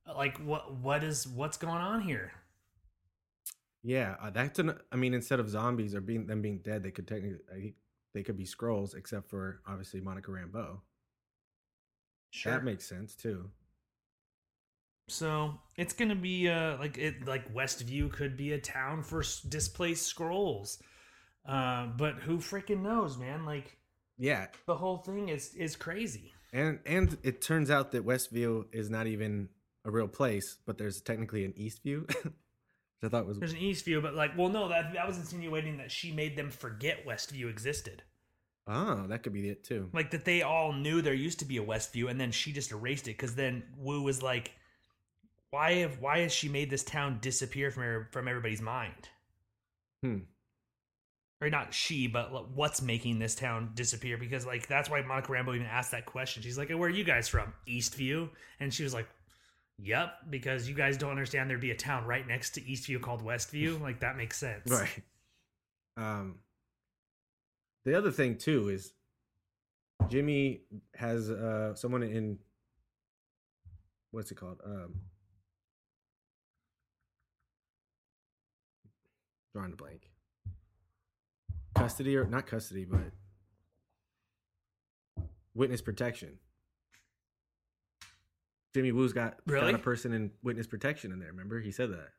Like, 0.08 0.38
what 0.38 0.76
what 0.76 1.04
is 1.04 1.28
what's 1.28 1.58
going 1.58 1.82
on 1.82 2.02
here? 2.02 2.32
Yeah, 3.84 4.16
uh, 4.22 4.30
that's 4.30 4.60
an. 4.60 4.74
I 4.92 4.96
mean, 4.96 5.14
instead 5.14 5.40
of 5.40 5.50
zombies 5.50 5.96
or 5.96 6.02
being 6.02 6.28
them 6.28 6.42
being 6.42 6.60
dead, 6.60 6.84
they 6.84 6.92
could 6.92 7.08
technically 7.08 7.76
they 8.14 8.24
could 8.24 8.38
be 8.38 8.46
Skrulls, 8.46 8.96
except 8.96 9.30
for 9.30 9.62
obviously 9.68 10.02
Monica 10.02 10.32
Rambeau. 10.32 10.80
Sure. 12.32 12.52
That 12.52 12.64
makes 12.64 12.86
sense 12.86 13.16
too. 13.16 13.50
So 15.08 15.60
it's 15.78 15.94
gonna 15.94 16.16
be 16.16 16.50
uh 16.50 16.78
like 16.78 16.98
it 16.98 17.26
like 17.26 17.54
Westview 17.54 18.12
could 18.12 18.36
be 18.36 18.54
a 18.54 18.60
town 18.60 19.04
for 19.04 19.24
displaced 19.48 20.14
Skrulls, 20.14 20.82
uh, 21.48 21.88
but 21.98 22.16
who 22.16 22.38
freaking 22.38 22.82
knows, 22.82 23.18
man? 23.18 23.46
Like 23.46 23.78
Yeah, 24.18 24.48
the 24.66 24.76
whole 24.76 24.98
thing 24.98 25.30
is 25.30 25.54
is 25.56 25.76
crazy. 25.76 26.34
and 26.54 26.80
and 26.86 27.18
it 27.24 27.42
turns 27.42 27.70
out 27.72 27.92
that 27.92 28.06
Westview 28.06 28.66
is 28.72 28.90
not 28.90 29.08
even 29.08 29.50
a 29.86 29.92
real 29.92 30.08
place, 30.08 30.58
but 30.66 30.78
there's 30.78 31.02
technically 31.02 31.46
an 31.46 31.54
Eastview, 31.54 32.08
which 32.24 32.34
I 33.04 33.08
thought 33.10 33.26
was 33.26 33.40
There's 33.40 33.54
an 33.54 33.60
Eastview, 33.60 34.02
but 34.02 34.16
like, 34.16 34.38
well, 34.38 34.50
no, 34.50 34.68
that 34.70 34.94
that 34.94 35.08
was 35.08 35.18
insinuating 35.18 35.78
that 35.78 35.92
she 35.92 36.12
made 36.12 36.36
them 36.36 36.50
forget 36.50 37.06
Westview 37.06 37.50
existed, 37.50 38.04
oh 38.68 39.06
that 39.08 39.24
could 39.24 39.34
be 39.34 39.48
it 39.50 39.64
too. 39.64 39.90
like 39.94 40.12
that 40.12 40.26
they 40.26 40.42
all 40.42 40.74
knew 40.74 41.02
there 41.02 41.14
used 41.14 41.40
to 41.40 41.46
be 41.46 41.58
a 41.58 41.64
Westview, 41.64 42.10
and 42.10 42.20
then 42.20 42.32
she 42.32 42.52
just 42.52 42.72
erased 42.72 43.08
it 43.08 43.18
because 43.18 43.36
then 43.36 43.64
Woo 43.78 44.02
was 44.02 44.22
like, 44.22 44.52
why 45.52 45.76
have 45.76 46.00
why 46.02 46.20
has 46.20 46.34
she 46.34 46.50
made 46.50 46.70
this 46.70 46.84
town 46.84 47.20
disappear 47.22 47.72
from 47.72 47.84
her, 47.84 48.10
from 48.12 48.28
everybody's 48.28 48.62
mind? 48.62 49.10
Hmm. 50.04 50.18
Or 51.40 51.50
not 51.52 51.72
she, 51.72 52.08
but 52.08 52.50
what's 52.56 52.82
making 52.82 53.20
this 53.20 53.36
town 53.36 53.72
disappear? 53.76 54.18
Because 54.18 54.46
like 54.46 54.68
that's 54.68 54.90
why 54.90 55.02
Monica 55.02 55.32
Rambeau 55.32 55.54
even 55.56 55.68
asked 55.68 55.92
that 55.92 56.08
question. 56.08 56.42
She's 56.42 56.58
like, 56.58 56.70
"Hey, 56.70 56.74
"Where 56.74 56.90
are 56.90 56.92
you 56.92 57.04
guys 57.04 57.28
from? 57.28 57.54
Eastview?" 57.68 58.30
And 58.60 58.74
she 58.74 58.84
was 58.84 58.92
like, 58.92 59.08
"Yep," 59.78 60.14
because 60.32 60.68
you 60.68 60.74
guys 60.74 60.98
don't 60.98 61.12
understand 61.12 61.48
there'd 61.48 61.62
be 61.62 61.70
a 61.70 61.76
town 61.76 62.06
right 62.06 62.28
next 62.28 62.56
to 62.56 62.62
Eastview 62.62 63.00
called 63.02 63.24
Westview. 63.24 63.80
Like 63.88 64.00
that 64.00 64.18
makes 64.18 64.38
sense, 64.38 64.72
Right. 64.72 65.04
Um. 65.96 66.40
The 67.86 67.96
other 67.96 68.12
thing 68.12 68.38
too 68.38 68.70
is 68.70 68.94
Jimmy 70.10 70.62
has 70.96 71.30
uh 71.30 71.76
someone 71.76 72.02
in 72.02 72.40
what's 74.10 74.32
it 74.32 74.36
called? 74.36 74.60
Um, 74.66 75.02
drawing 79.54 79.74
a 79.74 79.76
blank. 79.76 80.10
Custody 81.78 82.16
or 82.18 82.26
not 82.26 82.48
custody, 82.48 82.86
but 82.86 83.00
witness 85.54 85.82
protection. 85.82 86.38
Jimmy 88.74 88.92
Woo's 88.92 89.14
got, 89.14 89.38
Really? 89.46 89.72
got 89.72 89.80
a 89.80 89.84
person 89.84 90.14
in 90.14 90.32
witness 90.44 90.68
protection 90.68 91.12
in 91.12 91.20
there. 91.20 91.30
Remember, 91.30 91.60
he 91.60 91.72
said 91.72 91.92
that. 91.92 92.10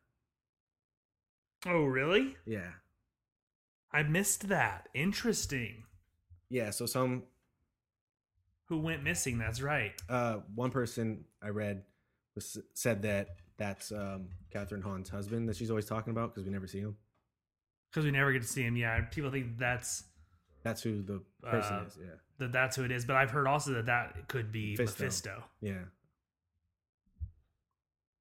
Oh, 1.65 1.83
really? 1.85 2.35
Yeah, 2.45 2.71
I 3.91 4.03
missed 4.03 4.47
that. 4.49 4.87
Interesting. 4.93 5.83
yeah. 6.49 6.69
So 6.69 6.85
some 6.85 7.23
Who 8.69 8.79
went 8.79 9.03
missing? 9.03 9.37
That's 9.37 9.61
right. 9.61 9.91
uh, 10.09 10.37
one 10.55 10.71
person 10.71 11.25
I 11.41 11.49
read 11.49 11.83
was 12.35 12.57
said 12.73 13.01
that 13.01 13.29
that's 13.57 13.91
um, 13.91 14.29
Kathryn 14.53 14.81
Hahn's 14.83 15.09
husband 15.09 15.49
that 15.49 15.57
she's 15.57 15.69
always 15.69 15.85
talking 15.85 16.11
about 16.11 16.33
because 16.33 16.45
we 16.45 16.51
never 16.51 16.67
see 16.67 16.79
him. 16.79 16.95
Because 17.91 18.05
we 18.05 18.11
never 18.11 18.31
get 18.31 18.41
to 18.43 18.47
see 18.47 18.63
him. 18.63 18.75
Yeah, 18.77 19.01
people 19.11 19.31
think 19.31 19.57
that's 19.57 20.03
That's 20.63 20.81
who 20.81 21.01
the 21.01 21.21
person 21.41 21.75
Uh, 21.77 21.83
is. 21.87 21.97
Yeah, 21.99 22.05
that 22.39 22.51
that's 22.51 22.75
who 22.75 22.83
it 22.83 22.91
is. 22.91 23.05
But 23.05 23.15
I've 23.15 23.31
heard 23.31 23.47
also 23.47 23.73
that 23.73 23.85
that 23.87 24.27
could 24.27 24.51
be 24.51 24.75
Mephisto. 24.77 25.03
Mephisto. 25.03 25.43
yeah, 25.61 25.73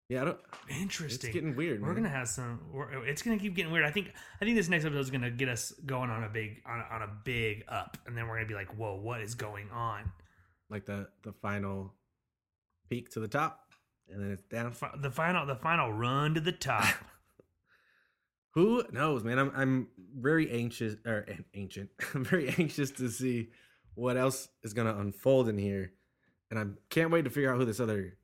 yeah. 0.09 0.23
I 0.23 0.25
don't. 0.25 0.39
Interesting. 0.71 1.29
It's 1.29 1.35
getting 1.35 1.55
weird. 1.57 1.81
We're 1.83 1.89
man. 1.89 1.97
gonna 2.05 2.09
have 2.15 2.29
some. 2.29 2.61
We're, 2.73 3.05
it's 3.07 3.21
gonna 3.23 3.39
keep 3.39 3.55
getting 3.55 3.73
weird. 3.73 3.85
I 3.85 3.91
think. 3.91 4.13
I 4.41 4.45
think 4.45 4.57
this 4.57 4.69
next 4.69 4.85
episode 4.85 5.01
is 5.01 5.11
gonna 5.11 5.31
get 5.31 5.49
us 5.49 5.73
going 5.85 6.11
on 6.11 6.25
a 6.25 6.29
big 6.29 6.63
on 6.67 6.83
on 6.91 7.03
a 7.03 7.11
big 7.25 7.65
up, 7.69 7.99
and 8.07 8.17
then 8.17 8.27
we're 8.29 8.37
gonna 8.37 8.49
be 8.49 8.55
like, 8.55 8.75
"Whoa, 8.77 8.95
what 8.97 9.21
is 9.21 9.35
going 9.35 9.71
on?" 9.71 10.11
like 10.71 10.87
the 10.87 11.09
the 11.23 11.33
final 11.33 11.95
peak 12.89 13.11
to 13.11 13.21
the 13.21 13.29
top, 13.29 13.69
and 14.11 14.23
then 14.23 14.31
it's 14.31 14.43
down. 14.45 14.75
The 15.03 15.11
final, 15.11 15.45
the 15.45 15.57
final 15.57 15.93
run 15.93 16.35
to 16.35 16.41
the 16.41 16.53
top. 16.53 16.85
Who 18.53 18.83
knows, 18.93 19.25
man? 19.25 19.39
I'm 19.39 19.53
I'm 19.55 19.89
very 20.17 20.51
anxious 20.51 20.97
or 21.07 21.27
ancient. 21.55 21.91
I'm 22.15 22.25
very 22.25 22.49
anxious 22.59 22.91
to 22.93 23.09
see 23.11 23.49
what 23.95 24.17
else 24.17 24.49
is 24.63 24.75
gonna 24.75 24.97
unfold 24.97 25.49
in 25.49 25.59
here, 25.59 25.93
and 26.51 26.59
I 26.59 26.65
can't 26.91 27.11
wait 27.11 27.25
to 27.25 27.31
figure 27.31 27.53
out 27.53 27.59
who 27.59 27.65
this 27.65 27.81
other 27.81 28.17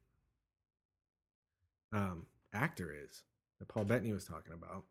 um 1.93 2.27
actor 2.53 2.93
is 2.93 3.23
that 3.59 3.69
Paul 3.69 3.85
Bettany 3.85 4.13
was 4.13 4.25
talking 4.25 4.53
about. 4.53 4.85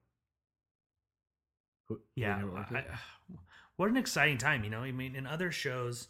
Who, 1.86 2.00
yeah. 2.15 2.41
I, 2.56 2.84
what 3.76 3.89
an 3.89 3.98
exciting 3.98 4.38
time, 4.38 4.63
you 4.63 4.69
know. 4.69 4.84
I 4.84 4.91
mean, 4.91 5.15
in 5.15 5.26
other 5.26 5.52
shows, 5.52 6.08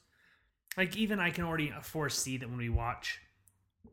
like 0.77 0.95
even 0.97 1.19
I 1.19 1.31
can 1.31 1.45
already 1.45 1.73
foresee 1.81 2.37
that 2.37 2.49
when 2.49 2.57
we 2.57 2.69
watch 2.69 3.21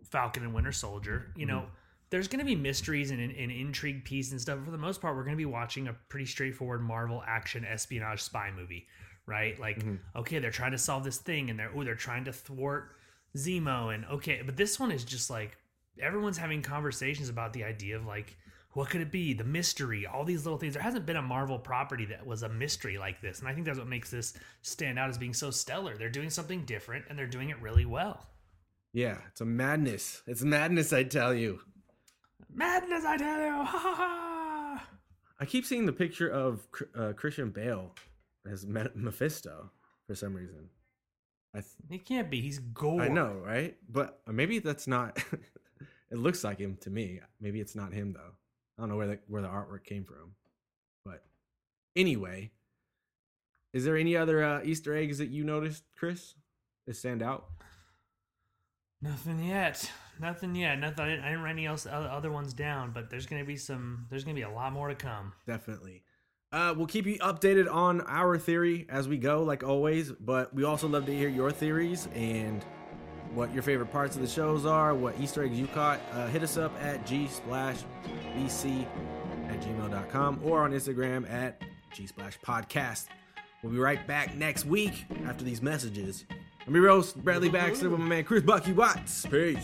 Falcon 0.04 0.42
and 0.42 0.54
Winter 0.54 0.72
Soldier, 0.72 1.32
you 1.36 1.46
know, 1.46 1.66
there's 2.10 2.28
going 2.28 2.40
to 2.40 2.44
be 2.44 2.56
mysteries 2.56 3.10
and 3.12 3.20
an 3.20 3.50
intrigue 3.50 4.04
piece 4.04 4.32
and 4.32 4.40
stuff. 4.40 4.58
But 4.58 4.66
for 4.66 4.70
the 4.72 4.78
most 4.78 5.00
part, 5.00 5.16
we're 5.16 5.22
going 5.22 5.36
to 5.36 5.40
be 5.40 5.46
watching 5.46 5.88
a 5.88 5.96
pretty 6.08 6.26
straightforward 6.26 6.82
Marvel 6.82 7.22
action 7.26 7.64
espionage 7.64 8.20
spy 8.20 8.50
movie, 8.54 8.86
right? 9.26 9.58
Like, 9.58 9.78
mm-hmm. 9.78 9.96
okay, 10.16 10.40
they're 10.40 10.50
trying 10.50 10.72
to 10.72 10.78
solve 10.78 11.04
this 11.04 11.18
thing, 11.18 11.50
and 11.50 11.58
they're 11.58 11.70
oh, 11.74 11.84
they're 11.84 11.94
trying 11.94 12.24
to 12.24 12.32
thwart 12.32 12.96
Zemo, 13.36 13.94
and 13.94 14.04
okay, 14.06 14.42
but 14.44 14.56
this 14.56 14.80
one 14.80 14.90
is 14.90 15.04
just 15.04 15.30
like 15.30 15.56
everyone's 16.02 16.38
having 16.38 16.62
conversations 16.62 17.28
about 17.28 17.52
the 17.52 17.64
idea 17.64 17.96
of 17.96 18.06
like. 18.06 18.36
What 18.74 18.88
could 18.88 19.00
it 19.00 19.10
be? 19.10 19.34
The 19.34 19.42
mystery, 19.42 20.06
all 20.06 20.22
these 20.22 20.44
little 20.44 20.56
things. 20.56 20.74
There 20.74 20.82
hasn't 20.82 21.04
been 21.04 21.16
a 21.16 21.22
Marvel 21.22 21.58
property 21.58 22.04
that 22.04 22.24
was 22.24 22.44
a 22.44 22.48
mystery 22.48 22.98
like 22.98 23.20
this. 23.20 23.40
And 23.40 23.48
I 23.48 23.52
think 23.52 23.66
that's 23.66 23.80
what 23.80 23.88
makes 23.88 24.12
this 24.12 24.32
stand 24.62 24.96
out 24.96 25.10
as 25.10 25.18
being 25.18 25.34
so 25.34 25.50
stellar. 25.50 25.96
They're 25.96 26.08
doing 26.08 26.30
something 26.30 26.64
different 26.66 27.06
and 27.08 27.18
they're 27.18 27.26
doing 27.26 27.48
it 27.48 27.60
really 27.60 27.84
well. 27.84 28.28
Yeah, 28.92 29.18
it's 29.28 29.40
a 29.40 29.44
madness. 29.44 30.22
It's 30.28 30.42
madness, 30.42 30.92
I 30.92 31.02
tell 31.02 31.34
you. 31.34 31.58
Madness, 32.54 33.04
I 33.04 33.16
tell 33.16 33.40
you. 33.40 33.52
Ha 33.52 33.78
ha 33.78 33.94
ha. 33.94 34.86
I 35.38 35.44
keep 35.46 35.64
seeing 35.64 35.86
the 35.86 35.92
picture 35.92 36.28
of 36.28 36.66
uh, 36.94 37.12
Christian 37.16 37.50
Bale 37.50 37.94
as 38.50 38.66
Mephisto 38.66 39.70
for 40.06 40.14
some 40.14 40.34
reason. 40.34 40.68
I 41.54 41.60
th- 41.60 41.74
It 41.90 42.04
can't 42.06 42.30
be. 42.30 42.40
He's 42.40 42.58
gold. 42.58 43.00
I 43.00 43.08
know, 43.08 43.40
right? 43.44 43.76
But 43.88 44.20
maybe 44.30 44.58
that's 44.58 44.86
not. 44.86 45.22
it 46.10 46.18
looks 46.18 46.44
like 46.44 46.58
him 46.58 46.76
to 46.82 46.90
me. 46.90 47.20
Maybe 47.40 47.60
it's 47.60 47.74
not 47.74 47.92
him 47.92 48.12
though. 48.12 48.32
I 48.78 48.82
don't 48.82 48.90
know 48.90 48.96
where 48.96 49.06
the 49.08 49.18
where 49.28 49.42
the 49.42 49.48
artwork 49.48 49.84
came 49.84 50.04
from. 50.04 50.34
But 51.04 51.24
anyway, 51.96 52.50
is 53.72 53.84
there 53.84 53.96
any 53.96 54.16
other 54.16 54.44
uh, 54.44 54.62
Easter 54.62 54.94
eggs 54.94 55.18
that 55.18 55.28
you 55.30 55.42
noticed, 55.44 55.84
Chris, 55.96 56.34
that 56.86 56.96
stand 56.96 57.22
out? 57.22 57.46
Nothing 59.02 59.42
yet. 59.42 59.90
Nothing 60.20 60.54
yet. 60.54 60.78
Nothing. 60.78 61.04
I 61.04 61.08
didn't, 61.08 61.24
I 61.24 61.28
didn't 61.30 61.42
write 61.42 61.52
any 61.52 61.66
else 61.66 61.86
other 61.86 62.08
other 62.08 62.30
ones 62.30 62.52
down, 62.52 62.92
but 62.92 63.10
there's 63.10 63.26
gonna 63.26 63.44
be 63.44 63.56
some. 63.56 64.06
There's 64.10 64.24
gonna 64.24 64.34
be 64.34 64.42
a 64.42 64.50
lot 64.50 64.72
more 64.72 64.88
to 64.88 64.94
come. 64.94 65.32
Definitely. 65.46 66.02
Uh, 66.52 66.74
we'll 66.76 66.86
keep 66.86 67.06
you 67.06 67.16
updated 67.18 67.72
on 67.72 68.00
our 68.02 68.36
theory 68.36 68.86
as 68.88 69.08
we 69.08 69.16
go, 69.16 69.42
like 69.42 69.62
always. 69.62 70.12
But 70.12 70.52
we 70.54 70.64
also 70.64 70.88
love 70.88 71.06
to 71.06 71.16
hear 71.16 71.28
your 71.28 71.52
theories 71.52 72.08
and 72.14 72.64
what 73.34 73.54
your 73.54 73.62
favorite 73.62 73.92
parts 73.92 74.16
of 74.16 74.22
the 74.22 74.28
shows 74.28 74.66
are, 74.66 74.94
what 74.94 75.18
Easter 75.20 75.44
eggs 75.44 75.58
you 75.58 75.68
caught. 75.68 76.00
Uh, 76.12 76.26
hit 76.26 76.42
us 76.42 76.56
up 76.56 76.72
at 76.82 77.06
gsplashbc 77.06 77.84
at 79.48 79.60
gmail.com 79.60 80.40
or 80.42 80.62
on 80.62 80.72
Instagram 80.72 81.30
at 81.30 81.62
gsplashpodcast. 81.94 83.06
We'll 83.62 83.72
be 83.72 83.78
right 83.78 84.04
back 84.06 84.34
next 84.36 84.64
week 84.64 85.04
after 85.26 85.44
these 85.44 85.62
messages. 85.62 86.24
I'm 86.66 86.74
your 86.74 86.88
host, 86.88 87.16
Bradley 87.22 87.48
Baxter, 87.48 87.88
with 87.90 88.00
my 88.00 88.06
man 88.06 88.24
Chris 88.24 88.42
Bucky 88.42 88.72
Watts. 88.72 89.26
Peace. 89.26 89.58